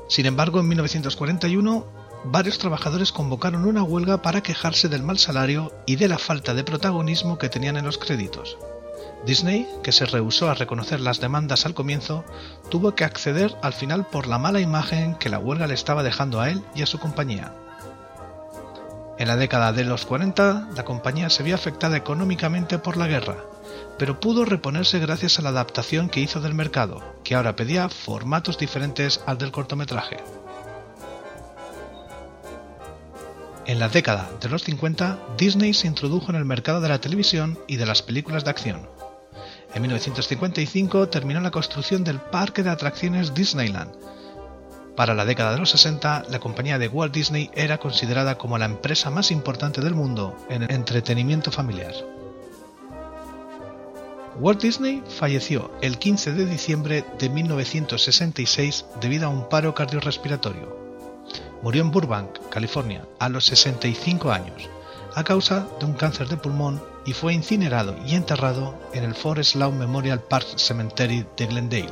Sin 0.07 0.27
embargo, 0.27 0.59
en 0.59 0.67
1941, 0.67 1.87
varios 2.25 2.59
trabajadores 2.59 3.11
convocaron 3.11 3.65
una 3.65 3.81
huelga 3.81 4.21
para 4.21 4.43
quejarse 4.43 4.87
del 4.87 5.01
mal 5.01 5.17
salario 5.17 5.71
y 5.87 5.95
de 5.95 6.07
la 6.07 6.19
falta 6.19 6.53
de 6.53 6.63
protagonismo 6.63 7.39
que 7.39 7.49
tenían 7.49 7.75
en 7.77 7.85
los 7.85 7.97
créditos. 7.97 8.59
Disney, 9.25 9.67
que 9.83 9.91
se 9.91 10.05
rehusó 10.05 10.49
a 10.49 10.53
reconocer 10.53 10.99
las 10.99 11.19
demandas 11.19 11.65
al 11.65 11.73
comienzo, 11.73 12.23
tuvo 12.69 12.93
que 12.95 13.03
acceder 13.03 13.55
al 13.61 13.73
final 13.73 14.05
por 14.05 14.27
la 14.27 14.37
mala 14.37 14.59
imagen 14.59 15.15
que 15.15 15.29
la 15.29 15.39
huelga 15.39 15.67
le 15.67 15.73
estaba 15.73 16.03
dejando 16.03 16.41
a 16.41 16.49
él 16.49 16.63
y 16.75 16.83
a 16.83 16.85
su 16.85 16.99
compañía. 16.99 17.53
En 19.17 19.27
la 19.27 19.37
década 19.37 19.71
de 19.71 19.85
los 19.85 20.05
40, 20.05 20.69
la 20.75 20.83
compañía 20.83 21.29
se 21.29 21.41
vio 21.41 21.55
afectada 21.55 21.95
económicamente 21.95 22.79
por 22.79 22.97
la 22.97 23.07
guerra, 23.07 23.37
pero 23.97 24.19
pudo 24.19 24.45
reponerse 24.45 24.99
gracias 24.99 25.39
a 25.39 25.41
la 25.41 25.49
adaptación 25.49 26.09
que 26.09 26.19
hizo 26.19 26.41
del 26.41 26.53
mercado, 26.53 27.01
que 27.23 27.35
ahora 27.35 27.55
pedía 27.55 27.87
formatos 27.89 28.57
diferentes 28.57 29.21
al 29.25 29.37
del 29.37 29.51
cortometraje. 29.51 30.17
En 33.67 33.79
la 33.79 33.89
década 33.89 34.29
de 34.39 34.47
los 34.47 34.63
50, 34.63 35.17
Disney 35.37 35.73
se 35.73 35.87
introdujo 35.87 36.29
en 36.29 36.35
el 36.35 36.45
mercado 36.45 36.81
de 36.81 36.89
la 36.89 37.01
televisión 37.01 37.57
y 37.67 37.77
de 37.77 37.87
las 37.87 38.03
películas 38.03 38.43
de 38.43 38.51
acción. 38.51 38.87
En 39.73 39.81
1955 39.81 41.09
terminó 41.09 41.41
la 41.41 41.49
construcción 41.49 42.03
del 42.03 42.19
parque 42.19 42.61
de 42.61 42.69
atracciones 42.69 43.33
Disneyland. 43.33 43.91
Para 44.95 45.15
la 45.15 45.25
década 45.25 45.53
de 45.53 45.57
los 45.57 45.71
60, 45.71 46.25
la 46.29 46.39
compañía 46.39 46.77
de 46.77 46.87
Walt 46.87 47.11
Disney 47.11 47.49
era 47.55 47.79
considerada 47.79 48.37
como 48.37 48.59
la 48.59 48.65
empresa 48.65 49.09
más 49.09 49.31
importante 49.31 49.81
del 49.81 49.95
mundo 49.95 50.37
en 50.47 50.69
entretenimiento 50.71 51.51
familiar. 51.51 51.93
Walt 54.39 54.61
Disney 54.61 55.01
falleció 55.07 55.71
el 55.81 55.97
15 55.97 56.33
de 56.33 56.45
diciembre 56.45 57.03
de 57.17 57.29
1966 57.29 58.85
debido 59.01 59.25
a 59.25 59.29
un 59.29 59.49
paro 59.49 59.73
cardiorrespiratorio. 59.73 60.85
Murió 61.63 61.81
en 61.81 61.89
Burbank, 61.89 62.44
California, 62.55 63.05
a 63.19 63.27
los 63.27 63.43
65 63.47 64.31
años, 64.31 64.69
a 65.13 65.25
causa 65.25 65.67
de 65.77 65.85
un 65.85 65.91
cáncer 65.91 66.29
de 66.29 66.37
pulmón 66.37 66.81
y 67.05 67.11
fue 67.11 67.33
incinerado 67.33 67.97
y 68.07 68.15
enterrado 68.15 68.73
en 68.93 69.03
el 69.03 69.13
Forest 69.13 69.55
Lawn 69.55 69.77
Memorial 69.77 70.21
Park 70.21 70.47
Cemetery 70.55 71.25
de 71.35 71.47
Glendale. 71.47 71.91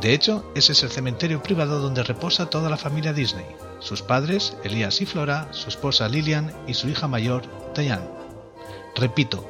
De 0.00 0.14
hecho, 0.14 0.50
ese 0.54 0.72
es 0.72 0.82
el 0.82 0.88
cementerio 0.88 1.42
privado 1.42 1.78
donde 1.80 2.02
reposa 2.02 2.48
toda 2.48 2.70
la 2.70 2.78
familia 2.78 3.12
Disney, 3.12 3.44
sus 3.80 4.00
padres, 4.00 4.56
Elias 4.64 5.02
y 5.02 5.04
Flora, 5.04 5.48
su 5.50 5.68
esposa 5.68 6.08
Lillian 6.08 6.54
y 6.66 6.72
su 6.72 6.88
hija 6.88 7.06
mayor, 7.06 7.42
Diane. 7.76 8.08
Repito, 8.94 9.46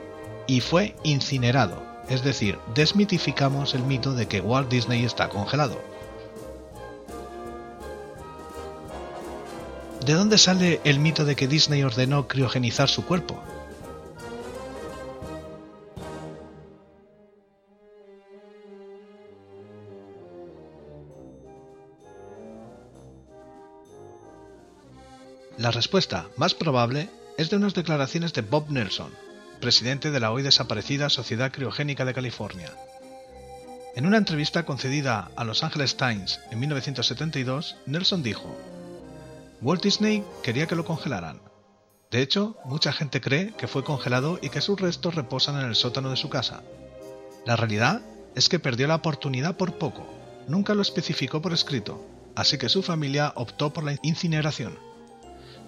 y 0.48 0.60
fue 0.60 0.96
incinerado, 1.04 1.80
es 2.08 2.24
decir, 2.24 2.58
desmitificamos 2.74 3.74
el 3.74 3.84
mito 3.84 4.12
de 4.12 4.26
que 4.26 4.40
Walt 4.40 4.68
Disney 4.68 5.04
está 5.04 5.28
congelado. 5.28 5.80
¿De 10.04 10.14
dónde 10.14 10.38
sale 10.38 10.80
el 10.84 11.00
mito 11.00 11.24
de 11.24 11.36
que 11.36 11.48
Disney 11.48 11.82
ordenó 11.82 12.28
criogenizar 12.28 12.88
su 12.88 13.04
cuerpo? 13.04 13.42
La 25.58 25.72
respuesta 25.72 26.28
más 26.36 26.54
probable 26.54 27.10
es 27.36 27.50
de 27.50 27.56
unas 27.56 27.74
declaraciones 27.74 28.32
de 28.32 28.42
Bob 28.42 28.70
Nelson, 28.70 29.10
presidente 29.60 30.12
de 30.12 30.20
la 30.20 30.30
hoy 30.30 30.42
desaparecida 30.42 31.10
Sociedad 31.10 31.50
Criogénica 31.50 32.04
de 32.04 32.14
California. 32.14 32.72
En 33.96 34.06
una 34.06 34.18
entrevista 34.18 34.64
concedida 34.64 35.32
a 35.34 35.42
Los 35.42 35.64
Angeles 35.64 35.96
Times 35.96 36.40
en 36.52 36.60
1972, 36.60 37.76
Nelson 37.86 38.22
dijo, 38.22 38.56
Walt 39.60 39.82
Disney 39.82 40.24
quería 40.42 40.66
que 40.66 40.76
lo 40.76 40.84
congelaran. 40.84 41.40
De 42.10 42.22
hecho, 42.22 42.56
mucha 42.64 42.92
gente 42.92 43.20
cree 43.20 43.52
que 43.54 43.66
fue 43.66 43.82
congelado 43.82 44.38
y 44.40 44.50
que 44.50 44.60
sus 44.60 44.80
restos 44.80 45.16
reposan 45.16 45.58
en 45.58 45.66
el 45.66 45.74
sótano 45.74 46.10
de 46.10 46.16
su 46.16 46.30
casa. 46.30 46.62
La 47.44 47.56
realidad 47.56 48.00
es 48.36 48.48
que 48.48 48.60
perdió 48.60 48.86
la 48.86 48.94
oportunidad 48.94 49.56
por 49.56 49.74
poco, 49.74 50.06
nunca 50.46 50.74
lo 50.74 50.82
especificó 50.82 51.42
por 51.42 51.52
escrito, 51.52 52.06
así 52.36 52.56
que 52.56 52.68
su 52.68 52.82
familia 52.82 53.32
optó 53.34 53.72
por 53.72 53.82
la 53.82 53.96
incineración. 54.02 54.78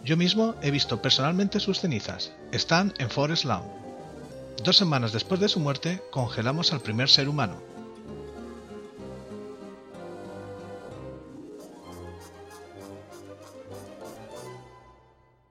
Yo 0.04 0.16
mismo 0.16 0.54
he 0.62 0.70
visto 0.70 1.02
personalmente 1.02 1.60
sus 1.60 1.80
cenizas. 1.80 2.32
Están 2.52 2.94
en 2.98 3.10
Forest 3.10 3.44
Lawn. 3.44 3.66
Dos 4.64 4.76
semanas 4.76 5.12
después 5.12 5.40
de 5.40 5.48
su 5.48 5.58
muerte, 5.58 6.00
congelamos 6.10 6.72
al 6.72 6.80
primer 6.80 7.08
ser 7.08 7.28
humano. 7.28 7.60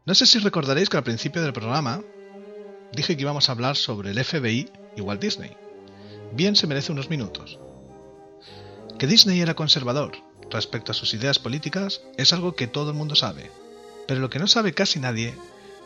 No 0.10 0.16
sé 0.16 0.26
si 0.26 0.40
recordaréis 0.40 0.90
que 0.90 0.98
al 0.98 1.04
principio 1.04 1.44
del 1.44 1.54
programa 1.54 2.02
dije 2.94 3.16
que 3.16 3.22
íbamos 3.22 3.48
a 3.48 3.52
hablar 3.52 3.76
sobre 3.76 4.10
el 4.10 4.26
FBI 4.26 4.68
y 4.96 5.02
Walt 5.02 5.22
Disney. 5.22 5.56
Bien 6.32 6.56
se 6.56 6.66
merece 6.66 6.92
unos 6.92 7.12
minutos. 7.12 7.60
Que 8.98 9.06
Disney 9.06 9.40
era 9.40 9.54
conservador 9.54 10.14
respecto 10.50 10.92
a 10.92 10.96
sus 10.96 11.14
ideas 11.14 11.38
políticas 11.38 12.02
es 12.18 12.34
algo 12.34 12.56
que 12.56 12.66
todo 12.66 12.90
el 12.90 12.98
mundo 12.98 13.14
sabe, 13.14 13.52
pero 14.08 14.20
lo 14.20 14.32
que 14.32 14.40
no 14.40 14.48
sabe 14.48 14.74
casi 14.74 15.00
nadie 15.00 15.36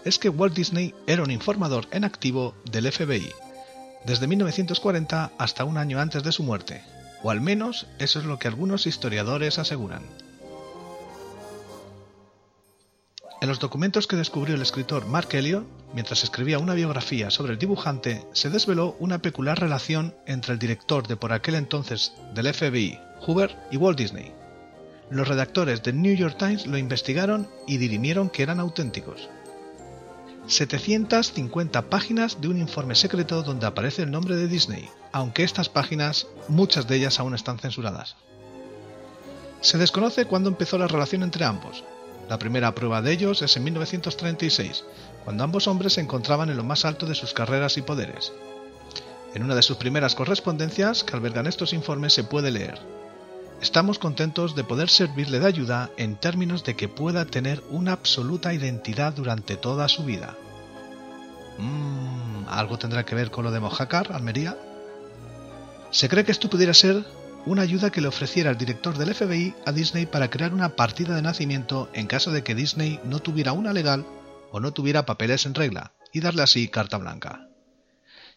es 0.06 0.20
que 0.20 0.30
Walt 0.30 0.56
Disney 0.56 0.96
era 1.06 1.24
un 1.24 1.30
informador 1.30 1.88
en 1.92 2.06
activo 2.06 2.56
del 2.72 2.90
FBI, 2.90 3.30
desde 4.06 4.28
1940 4.28 5.34
hasta 5.38 5.66
un 5.66 5.78
año 5.78 6.00
antes 6.00 6.24
de 6.24 6.32
su 6.32 6.44
muerte, 6.44 6.82
o 7.24 7.30
al 7.30 7.42
menos 7.42 7.88
eso 8.00 8.20
es 8.20 8.26
lo 8.26 8.40
que 8.40 8.48
algunos 8.48 8.88
historiadores 8.88 9.60
aseguran. 9.60 10.23
En 13.44 13.50
los 13.50 13.60
documentos 13.60 14.08
que 14.08 14.16
descubrió 14.16 14.56
el 14.56 14.62
escritor 14.62 15.06
Mark 15.06 15.28
Elliott, 15.34 15.68
mientras 15.94 16.24
escribía 16.24 16.60
una 16.60 16.76
biografía 16.76 17.30
sobre 17.30 17.52
el 17.52 17.60
dibujante, 17.60 18.26
se 18.32 18.50
desveló 18.50 18.96
una 19.00 19.22
peculiar 19.22 19.60
relación 19.60 20.16
entre 20.26 20.54
el 20.54 20.60
director 20.60 21.06
de 21.10 21.18
por 21.18 21.34
aquel 21.34 21.56
entonces 21.56 22.14
del 22.34 22.54
FBI, 22.54 22.98
Hoover, 23.20 23.54
y 23.70 23.76
Walt 23.76 23.98
Disney, 23.98 24.32
los 25.10 25.28
redactores 25.28 25.84
del 25.84 26.02
New 26.02 26.16
York 26.16 26.38
Times 26.38 26.68
lo 26.68 26.78
investigaron 26.78 27.50
y 27.68 27.80
dirimieron 27.80 28.30
que 28.30 28.44
eran 28.44 28.62
auténticos. 28.62 29.28
750 30.48 31.82
páginas 31.90 32.40
de 32.40 32.48
un 32.48 32.62
informe 32.62 32.96
secreto 32.96 33.44
donde 33.44 33.68
aparece 33.68 34.04
el 34.04 34.12
nombre 34.12 34.38
de 34.38 34.48
Disney, 34.48 34.88
aunque 35.12 35.44
estas 35.44 35.68
páginas, 35.68 36.28
muchas 36.48 36.88
de 36.88 36.96
ellas 36.96 37.20
aún 37.20 37.36
están 37.36 37.60
censuradas. 37.60 38.16
Se 39.60 39.78
desconoce 39.78 40.28
cuándo 40.28 40.48
empezó 40.48 40.78
la 40.78 40.88
relación 40.88 41.24
entre 41.24 41.44
ambos. 41.44 41.84
La 42.30 42.40
primera 42.40 42.74
prueba 42.74 43.02
de 43.02 43.12
ellos 43.12 43.42
es 43.42 43.56
en 43.58 43.64
1936, 43.66 44.86
cuando 45.24 45.44
ambos 45.44 45.68
hombres 45.68 45.94
se 45.94 46.02
encontraban 46.02 46.50
en 46.50 46.58
lo 46.58 46.64
más 46.64 46.86
alto 46.86 47.06
de 47.06 47.16
sus 47.16 47.34
carreras 47.34 47.78
y 47.78 47.82
poderes. 47.82 48.34
En 49.34 49.44
una 49.44 49.56
de 49.56 49.62
sus 49.64 49.78
primeras 49.78 50.16
correspondencias 50.16 51.04
que 51.04 51.16
albergan 51.16 51.48
estos 51.48 51.74
informes 51.74 52.14
se 52.14 52.24
puede 52.24 52.52
leer, 52.52 52.80
Estamos 53.64 53.98
contentos 53.98 54.56
de 54.56 54.66
poder 54.66 54.90
servirle 54.90 55.40
de 55.40 55.48
ayuda 55.48 55.90
en 55.96 56.18
términos 56.18 56.66
de 56.66 56.76
que 56.76 56.90
pueda 56.90 57.24
tener 57.24 57.64
una 57.70 57.94
absoluta 57.94 58.54
identidad 58.54 59.14
durante 59.14 59.56
toda 59.56 59.88
su 59.88 60.04
vida. 60.04 60.36
Mm, 61.58 62.44
¿Algo 62.50 62.78
tendrá 62.78 63.06
que 63.06 63.16
ver 63.16 63.32
con 63.32 63.46
lo 63.46 63.52
de 63.52 63.62
Mojácar, 63.62 64.12
Almería? 64.12 64.58
Se 65.92 66.10
cree 66.10 66.26
que 66.26 66.34
esto 66.34 66.50
pudiera 66.50 66.74
ser 66.74 67.06
una 67.46 67.62
ayuda 67.62 67.92
que 67.92 68.02
le 68.02 68.08
ofreciera 68.08 68.52
el 68.52 68.58
director 68.58 68.98
del 68.98 69.14
FBI 69.14 69.54
a 69.66 69.72
Disney 69.72 70.06
para 70.06 70.30
crear 70.30 70.54
una 70.54 70.76
partida 70.76 71.16
de 71.16 71.22
nacimiento 71.22 71.90
en 71.94 72.08
caso 72.08 72.32
de 72.32 72.44
que 72.44 72.56
Disney 72.56 73.00
no 73.04 73.20
tuviera 73.20 73.52
una 73.52 73.74
legal 73.74 74.06
o 74.52 74.60
no 74.60 74.72
tuviera 74.72 75.06
papeles 75.06 75.46
en 75.46 75.56
regla, 75.56 75.92
y 76.14 76.20
darle 76.20 76.44
así 76.44 76.68
carta 76.68 76.98
blanca. 76.98 77.48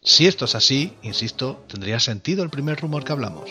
Si 0.01 0.25
esto 0.25 0.45
es 0.45 0.55
así, 0.55 0.93
insisto, 1.03 1.63
tendría 1.67 1.99
sentido 1.99 2.43
el 2.43 2.49
primer 2.49 2.79
rumor 2.79 3.03
que 3.03 3.11
hablamos. 3.11 3.49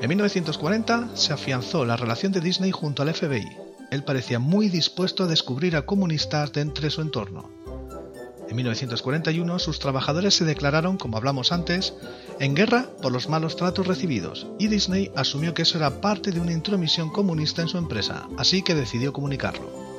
En 0.00 0.08
1940 0.08 1.16
se 1.16 1.32
afianzó 1.32 1.86
la 1.86 1.96
relación 1.96 2.30
de 2.30 2.40
Disney 2.40 2.70
junto 2.70 3.02
al 3.02 3.12
FBI. 3.14 3.48
Él 3.90 4.04
parecía 4.04 4.38
muy 4.38 4.68
dispuesto 4.68 5.24
a 5.24 5.26
descubrir 5.26 5.74
a 5.74 5.86
comunistas 5.86 6.52
de 6.52 6.60
entre 6.60 6.90
su 6.90 7.00
entorno. 7.00 7.65
En 8.48 8.54
1941 8.54 9.58
sus 9.58 9.78
trabajadores 9.80 10.34
se 10.34 10.44
declararon, 10.44 10.98
como 10.98 11.16
hablamos 11.16 11.50
antes, 11.50 11.94
en 12.38 12.54
guerra 12.54 12.86
por 13.02 13.12
los 13.12 13.28
malos 13.28 13.56
tratos 13.56 13.86
recibidos 13.86 14.46
y 14.58 14.68
Disney 14.68 15.10
asumió 15.16 15.52
que 15.52 15.62
eso 15.62 15.78
era 15.78 16.00
parte 16.00 16.30
de 16.30 16.40
una 16.40 16.52
intromisión 16.52 17.10
comunista 17.10 17.62
en 17.62 17.68
su 17.68 17.78
empresa, 17.78 18.28
así 18.38 18.62
que 18.62 18.74
decidió 18.74 19.12
comunicarlo. 19.12 19.96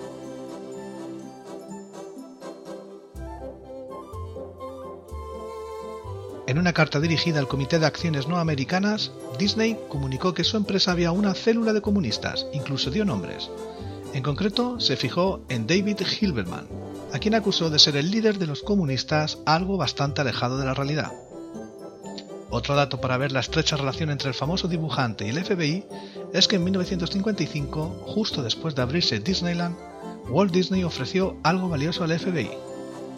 En 6.48 6.58
una 6.58 6.72
carta 6.72 7.02
dirigida 7.02 7.40
al 7.40 7.50
Comité 7.50 7.78
de 7.78 7.86
Acciones 7.86 8.30
No 8.30 8.38
Americanas, 8.38 9.12
Disney 9.38 9.78
comunicó 9.90 10.34
que 10.34 10.46
su 10.46 10.56
empresa 10.56 10.94
había 10.94 11.12
una 11.12 11.34
célula 11.34 11.74
de 11.74 11.82
comunistas, 11.82 12.48
incluso 12.54 12.90
dio 12.90 13.04
nombres. 13.04 13.50
En 14.14 14.24
concreto, 14.24 14.80
se 14.80 14.96
fijó 14.96 15.42
en 15.50 15.68
David 15.68 15.98
Hilberman, 16.22 16.68
a 17.14 17.20
quien 17.20 17.36
acusó 17.36 17.70
de 17.70 17.80
ser 17.80 17.96
el 17.96 18.12
líder 18.12 18.38
de 18.38 18.48
los 18.48 18.64
comunistas, 18.64 19.40
algo 19.46 19.78
bastante 19.78 20.22
alejado 20.22 20.58
de 20.58 20.66
la 20.66 20.74
realidad. 20.74 21.12
Otro 22.50 22.76
dato 22.76 23.02
para 23.02 23.18
ver 23.18 23.32
la 23.32 23.42
estrecha 23.42 23.76
relación 23.76 24.10
entre 24.10 24.30
el 24.30 24.34
famoso 24.34 24.68
dibujante 24.68 25.26
y 25.26 25.30
el 25.30 25.44
FBI 25.44 25.86
es 26.34 26.48
que 26.48 26.56
en 26.56 26.64
1955, 26.64 28.04
justo 28.06 28.42
después 28.42 28.76
de 28.76 28.82
abrirse 28.82 29.20
Disneyland, 29.20 29.76
Walt 30.30 30.54
Disney 30.54 30.84
ofreció 30.84 31.38
algo 31.44 31.70
valioso 31.70 32.04
al 32.04 32.18
FBI, 32.18 32.50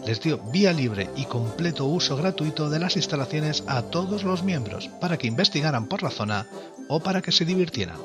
les 0.06 0.20
dio 0.20 0.38
vía 0.50 0.72
libre 0.72 1.10
y 1.16 1.24
completo 1.24 1.84
uso 1.84 2.16
gratuito 2.16 2.70
de 2.70 2.78
las 2.78 2.96
instalaciones 2.96 3.64
a 3.66 3.82
todos 3.82 4.24
los 4.24 4.42
miembros 4.42 4.88
para 5.00 5.18
que 5.18 5.26
investigaran 5.26 5.86
por 5.86 6.02
la 6.02 6.10
zona 6.10 6.46
o 6.88 7.00
para 7.00 7.22
que 7.22 7.32
se 7.32 7.44
divirtieran. 7.44 7.98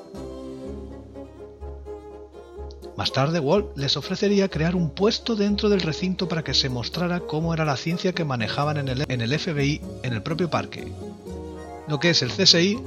Más 2.97 3.12
tarde, 3.12 3.39
Walt 3.39 3.75
les 3.75 3.97
ofrecería 3.97 4.49
crear 4.49 4.75
un 4.75 4.89
puesto 4.89 5.36
dentro 5.36 5.67
del 5.67 5.81
recinto 5.81 6.29
para 6.29 6.43
que 6.43 6.53
se 6.53 6.69
mostrara 6.69 7.19
cómo 7.19 7.53
era 7.53 7.65
la 7.65 7.75
ciencia 7.75 8.13
que 8.13 8.23
manejaban 8.23 8.77
en 8.77 8.88
el, 8.88 9.39
FBI 9.39 9.81
en 10.03 10.13
el 10.13 10.23
propio 10.23 10.49
parque, 10.49 10.88
lo 11.89 11.99
que 11.99 12.12
es 12.12 12.21
el 12.21 12.31
CSI 12.31 12.79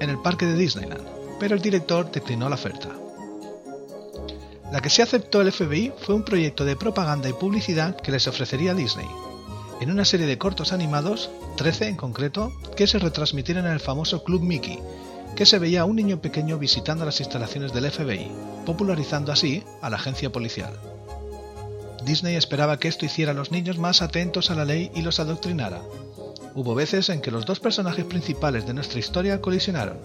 en 0.00 0.08
el 0.08 0.18
parque 0.22 0.46
de 0.46 0.56
Disneyland, 0.56 1.06
pero 1.38 1.54
el 1.54 1.60
director 1.60 2.10
declinó 2.10 2.48
la 2.48 2.54
oferta. 2.54 2.88
La 4.72 4.80
que 4.80 4.88
se 4.88 5.02
aceptó 5.02 5.42
el 5.42 5.52
FBI 5.52 5.92
fue 5.98 6.14
un 6.14 6.24
proyecto 6.24 6.64
de 6.64 6.76
propaganda 6.76 7.28
y 7.28 7.34
publicidad 7.34 7.94
que 7.96 8.10
les 8.10 8.26
ofrecería 8.26 8.72
Disney, 8.72 9.08
en 9.82 9.90
una 9.90 10.06
serie 10.06 10.26
de 10.26 10.38
cortos 10.38 10.72
animados, 10.72 11.30
13 11.56 11.88
en 11.88 11.96
concreto, 11.96 12.52
que 12.76 12.86
se 12.86 12.98
retransmitieron 12.98 13.66
en 13.66 13.72
el 13.72 13.80
famoso 13.80 14.24
Club 14.24 14.42
Mickey, 14.42 14.78
que 15.36 15.46
se 15.46 15.58
veía 15.58 15.82
a 15.82 15.84
un 15.84 15.96
niño 15.96 16.20
pequeño 16.20 16.58
visitando 16.58 17.04
las 17.04 17.20
instalaciones 17.20 17.72
del 17.72 17.90
FBI, 17.90 18.30
popularizando 18.66 19.32
así 19.32 19.62
a 19.80 19.90
la 19.90 19.96
agencia 19.96 20.30
policial. 20.30 20.72
Disney 22.04 22.34
esperaba 22.34 22.78
que 22.78 22.88
esto 22.88 23.06
hiciera 23.06 23.32
a 23.32 23.34
los 23.34 23.52
niños 23.52 23.78
más 23.78 24.02
atentos 24.02 24.50
a 24.50 24.54
la 24.54 24.64
ley 24.64 24.90
y 24.94 25.02
los 25.02 25.20
adoctrinara. 25.20 25.82
Hubo 26.54 26.74
veces 26.74 27.08
en 27.08 27.20
que 27.20 27.30
los 27.30 27.46
dos 27.46 27.60
personajes 27.60 28.04
principales 28.04 28.66
de 28.66 28.74
nuestra 28.74 28.98
historia 28.98 29.40
colisionaron, 29.40 29.98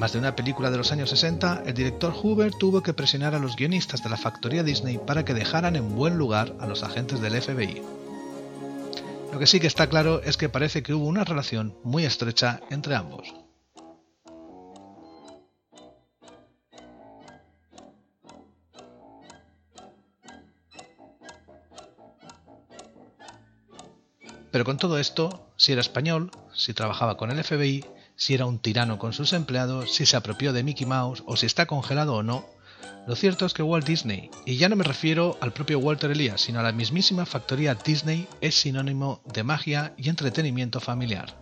más 0.00 0.14
de 0.14 0.18
una 0.18 0.34
película 0.34 0.70
de 0.70 0.78
los 0.78 0.92
años 0.92 1.10
60, 1.10 1.64
el 1.66 1.74
director 1.74 2.14
Hoover 2.14 2.52
tuvo 2.54 2.82
que 2.82 2.94
presionar 2.94 3.34
a 3.34 3.38
los 3.38 3.54
guionistas 3.54 4.02
de 4.02 4.08
la 4.08 4.16
factoría 4.16 4.62
Disney 4.62 4.98
para 4.98 5.26
que 5.26 5.34
dejaran 5.34 5.76
en 5.76 5.94
buen 5.94 6.16
lugar 6.16 6.54
a 6.58 6.66
los 6.66 6.82
agentes 6.82 7.20
del 7.20 7.38
FBI. 7.38 7.82
Lo 9.32 9.38
que 9.38 9.46
sí 9.46 9.60
que 9.60 9.66
está 9.66 9.88
claro 9.88 10.22
es 10.22 10.36
que 10.36 10.48
parece 10.48 10.82
que 10.82 10.92
hubo 10.92 11.06
una 11.06 11.24
relación 11.24 11.78
muy 11.84 12.04
estrecha 12.04 12.60
entre 12.70 12.94
ambos. 12.94 13.32
Pero 24.50 24.64
con 24.64 24.78
todo 24.78 24.98
esto, 24.98 25.52
si 25.56 25.72
era 25.72 25.80
español, 25.80 26.32
si 26.52 26.74
trabajaba 26.74 27.16
con 27.16 27.30
el 27.30 27.42
FBI, 27.42 27.84
si 28.16 28.34
era 28.34 28.46
un 28.46 28.58
tirano 28.58 28.98
con 28.98 29.12
sus 29.12 29.32
empleados, 29.32 29.94
si 29.94 30.06
se 30.06 30.16
apropió 30.16 30.52
de 30.52 30.64
Mickey 30.64 30.86
Mouse 30.86 31.22
o 31.24 31.36
si 31.36 31.46
está 31.46 31.66
congelado 31.66 32.16
o 32.16 32.22
no, 32.24 32.44
lo 33.06 33.16
cierto 33.16 33.46
es 33.46 33.54
que 33.54 33.62
Walt 33.62 33.86
Disney, 33.86 34.30
y 34.44 34.56
ya 34.56 34.68
no 34.68 34.76
me 34.76 34.84
refiero 34.84 35.36
al 35.40 35.52
propio 35.52 35.78
Walter 35.78 36.10
Elias, 36.10 36.42
sino 36.42 36.60
a 36.60 36.62
la 36.62 36.72
mismísima 36.72 37.26
factoría 37.26 37.74
Disney, 37.74 38.28
es 38.40 38.60
sinónimo 38.60 39.20
de 39.24 39.42
magia 39.42 39.94
y 39.96 40.08
entretenimiento 40.08 40.80
familiar. 40.80 41.34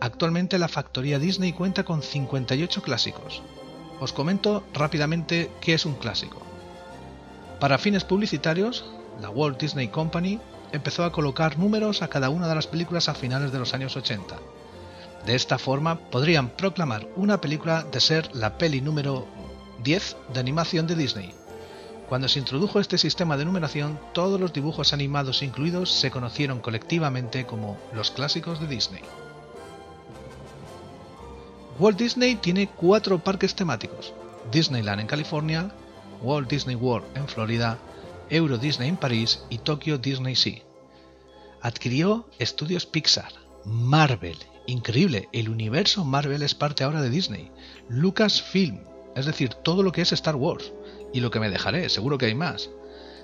Actualmente 0.00 0.58
la 0.58 0.68
factoría 0.68 1.18
Disney 1.18 1.52
cuenta 1.52 1.84
con 1.84 2.02
58 2.02 2.82
clásicos. 2.82 3.42
Os 4.00 4.12
comento 4.12 4.64
rápidamente 4.74 5.50
qué 5.60 5.74
es 5.74 5.86
un 5.86 5.94
clásico. 5.94 6.42
Para 7.60 7.78
fines 7.78 8.02
publicitarios, 8.02 8.84
la 9.20 9.30
Walt 9.30 9.60
Disney 9.60 9.88
Company 9.88 10.40
empezó 10.72 11.04
a 11.04 11.12
colocar 11.12 11.58
números 11.58 12.02
a 12.02 12.08
cada 12.08 12.30
una 12.30 12.48
de 12.48 12.54
las 12.54 12.66
películas 12.66 13.08
a 13.08 13.14
finales 13.14 13.52
de 13.52 13.58
los 13.60 13.74
años 13.74 13.96
80. 13.96 14.38
De 15.26 15.34
esta 15.36 15.58
forma 15.58 15.98
podrían 16.10 16.50
proclamar 16.50 17.06
una 17.16 17.40
película 17.40 17.84
de 17.84 18.00
ser 18.00 18.34
la 18.34 18.58
peli 18.58 18.80
número 18.80 19.26
10 19.84 20.16
de 20.34 20.40
animación 20.40 20.86
de 20.86 20.96
Disney. 20.96 21.32
Cuando 22.08 22.28
se 22.28 22.40
introdujo 22.40 22.80
este 22.80 22.98
sistema 22.98 23.36
de 23.36 23.44
numeración, 23.44 23.98
todos 24.12 24.38
los 24.38 24.52
dibujos 24.52 24.92
animados 24.92 25.42
incluidos 25.42 25.90
se 25.90 26.10
conocieron 26.10 26.60
colectivamente 26.60 27.46
como 27.46 27.78
los 27.94 28.10
clásicos 28.10 28.60
de 28.60 28.66
Disney. 28.66 29.02
Walt 31.78 31.98
Disney 31.98 32.34
tiene 32.34 32.68
cuatro 32.68 33.18
parques 33.18 33.54
temáticos. 33.54 34.12
Disneyland 34.50 35.00
en 35.00 35.06
California, 35.06 35.72
Walt 36.20 36.50
Disney 36.50 36.76
World 36.76 37.06
en 37.16 37.28
Florida, 37.28 37.78
Euro 38.28 38.58
Disney 38.58 38.88
en 38.88 38.96
París 38.96 39.44
y 39.48 39.58
Tokyo 39.58 39.98
Disney 39.98 40.36
Sea. 40.36 40.62
Adquirió 41.62 42.28
estudios 42.38 42.86
Pixar, 42.86 43.32
Marvel, 43.64 44.36
increíble, 44.66 45.28
el 45.32 45.48
universo 45.48 46.04
Marvel 46.04 46.42
es 46.42 46.54
parte 46.54 46.84
ahora 46.84 47.02
de 47.02 47.10
Disney, 47.10 47.50
Lucasfilm, 47.88 48.80
es 49.16 49.26
decir, 49.26 49.54
todo 49.54 49.82
lo 49.82 49.92
que 49.92 50.02
es 50.02 50.12
Star 50.12 50.36
Wars, 50.36 50.72
y 51.12 51.20
lo 51.20 51.30
que 51.30 51.40
me 51.40 51.50
dejaré, 51.50 51.88
seguro 51.88 52.18
que 52.18 52.26
hay 52.26 52.34
más. 52.34 52.70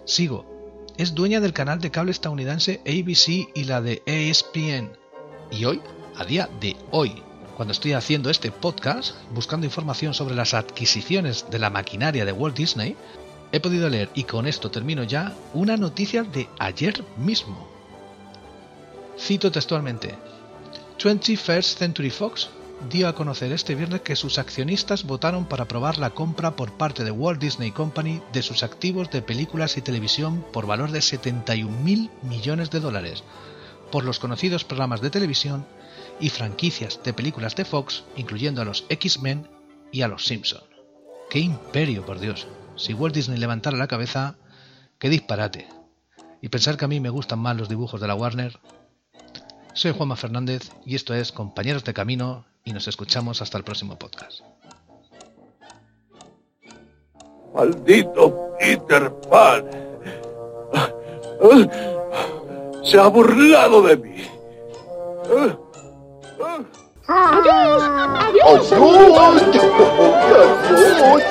Sigo, 0.05 0.59
es 0.97 1.15
dueña 1.15 1.41
del 1.41 1.53
canal 1.53 1.81
de 1.81 1.91
cable 1.91 2.11
estadounidense 2.11 2.81
ABC 2.87 3.49
y 3.55 3.65
la 3.65 3.81
de 3.81 4.03
ESPN. 4.07 4.91
Y 5.51 5.65
hoy, 5.65 5.81
a 6.17 6.25
día 6.25 6.49
de 6.61 6.77
hoy, 6.91 7.23
cuando 7.57 7.73
estoy 7.73 7.93
haciendo 7.93 8.31
este 8.31 8.51
podcast, 8.51 9.15
buscando 9.33 9.67
información 9.67 10.15
sobre 10.15 10.35
las 10.35 10.55
adquisiciones 10.55 11.47
de 11.51 11.59
la 11.59 11.71
maquinaria 11.71 12.25
de 12.25 12.33
Walt 12.33 12.57
Disney, 12.57 12.97
he 13.53 13.61
podido 13.61 13.89
leer, 13.89 14.11
y 14.15 14.25
con 14.25 14.47
esto 14.47 14.71
termino 14.71 15.05
ya, 15.05 15.35
una 15.55 15.77
noticia 15.77 16.23
de 16.23 16.49
ayer 16.59 17.05
mismo. 17.17 17.69
Cito 19.19 19.51
textualmente, 19.51 20.15
21st 20.99 21.77
Century 21.77 22.11
Fox 22.11 22.51
dio 22.91 23.07
a 23.07 23.15
conocer 23.15 23.53
este 23.53 23.77
viernes 23.77 24.01
que 24.01 24.17
sus 24.17 24.37
accionistas 24.37 25.05
votaron 25.05 25.47
para 25.47 25.63
aprobar 25.63 25.97
la 25.99 26.11
compra 26.11 26.57
por 26.57 26.73
parte 26.73 27.05
de 27.05 27.13
Walt 27.13 27.41
Disney 27.41 27.71
Company 27.71 28.21
de 28.33 28.43
sus 28.43 28.65
activos 28.65 29.09
de 29.11 29.23
películas 29.23 29.77
y 29.77 29.83
televisión 29.83 30.45
por 30.53 30.67
valor 30.67 30.91
de 30.91 31.01
71 31.01 31.71
mil 31.83 32.11
millones 32.23 32.71
de 32.71 32.81
dólares, 32.81 33.23
por 33.93 34.03
los 34.03 34.19
conocidos 34.19 34.65
programas 34.65 35.01
de 35.01 35.11
televisión 35.11 35.65
y 36.19 36.31
franquicias 36.31 37.01
de 37.05 37.13
películas 37.13 37.55
de 37.55 37.65
Fox, 37.65 38.03
incluyendo 38.17 38.61
a 38.61 38.65
los 38.65 38.85
X-Men 38.89 39.49
y 39.93 40.03
a 40.03 40.09
los 40.09 40.25
Simpson. 40.25 40.63
¡Qué 41.31 41.39
imperio, 41.39 42.05
por 42.05 42.19
Dios! 42.19 42.49
si 42.75 42.93
Walt 42.93 43.15
Disney 43.15 43.39
levantara 43.39 43.77
la 43.77 43.87
cabeza, 43.87 44.37
qué 44.99 45.09
disparate. 45.09 45.69
Y 46.41 46.49
pensar 46.49 46.77
que 46.77 46.87
a 46.87 46.89
mí 46.89 46.99
me 46.99 47.11
gustan 47.11 47.39
más 47.39 47.57
los 47.57 47.69
dibujos 47.69 48.01
de 48.01 48.07
la 48.07 48.15
Warner. 48.15 48.59
Soy 49.79 49.93
Juanma 49.93 50.17
Fernández 50.17 50.73
y 50.85 50.97
esto 50.97 51.15
es 51.15 51.31
Compañeros 51.31 51.85
de 51.85 51.95
Camino 51.95 52.45
y 52.65 52.73
nos 52.73 52.89
escuchamos 52.89 53.41
hasta 53.43 53.59
el 53.59 53.63
próximo 53.63 53.97
podcast. 53.97 54.41
Maldito 57.55 58.57
Peter 58.59 59.13
Pan. 59.31 59.71
Se 62.83 62.99
ha 62.99 63.07
burlado 63.07 63.83
de 63.83 63.97
mí. 63.99 64.25
¡Adiós! 67.07 67.83
¡Adiós! 67.87 68.73
¡Adiós! 69.93 71.23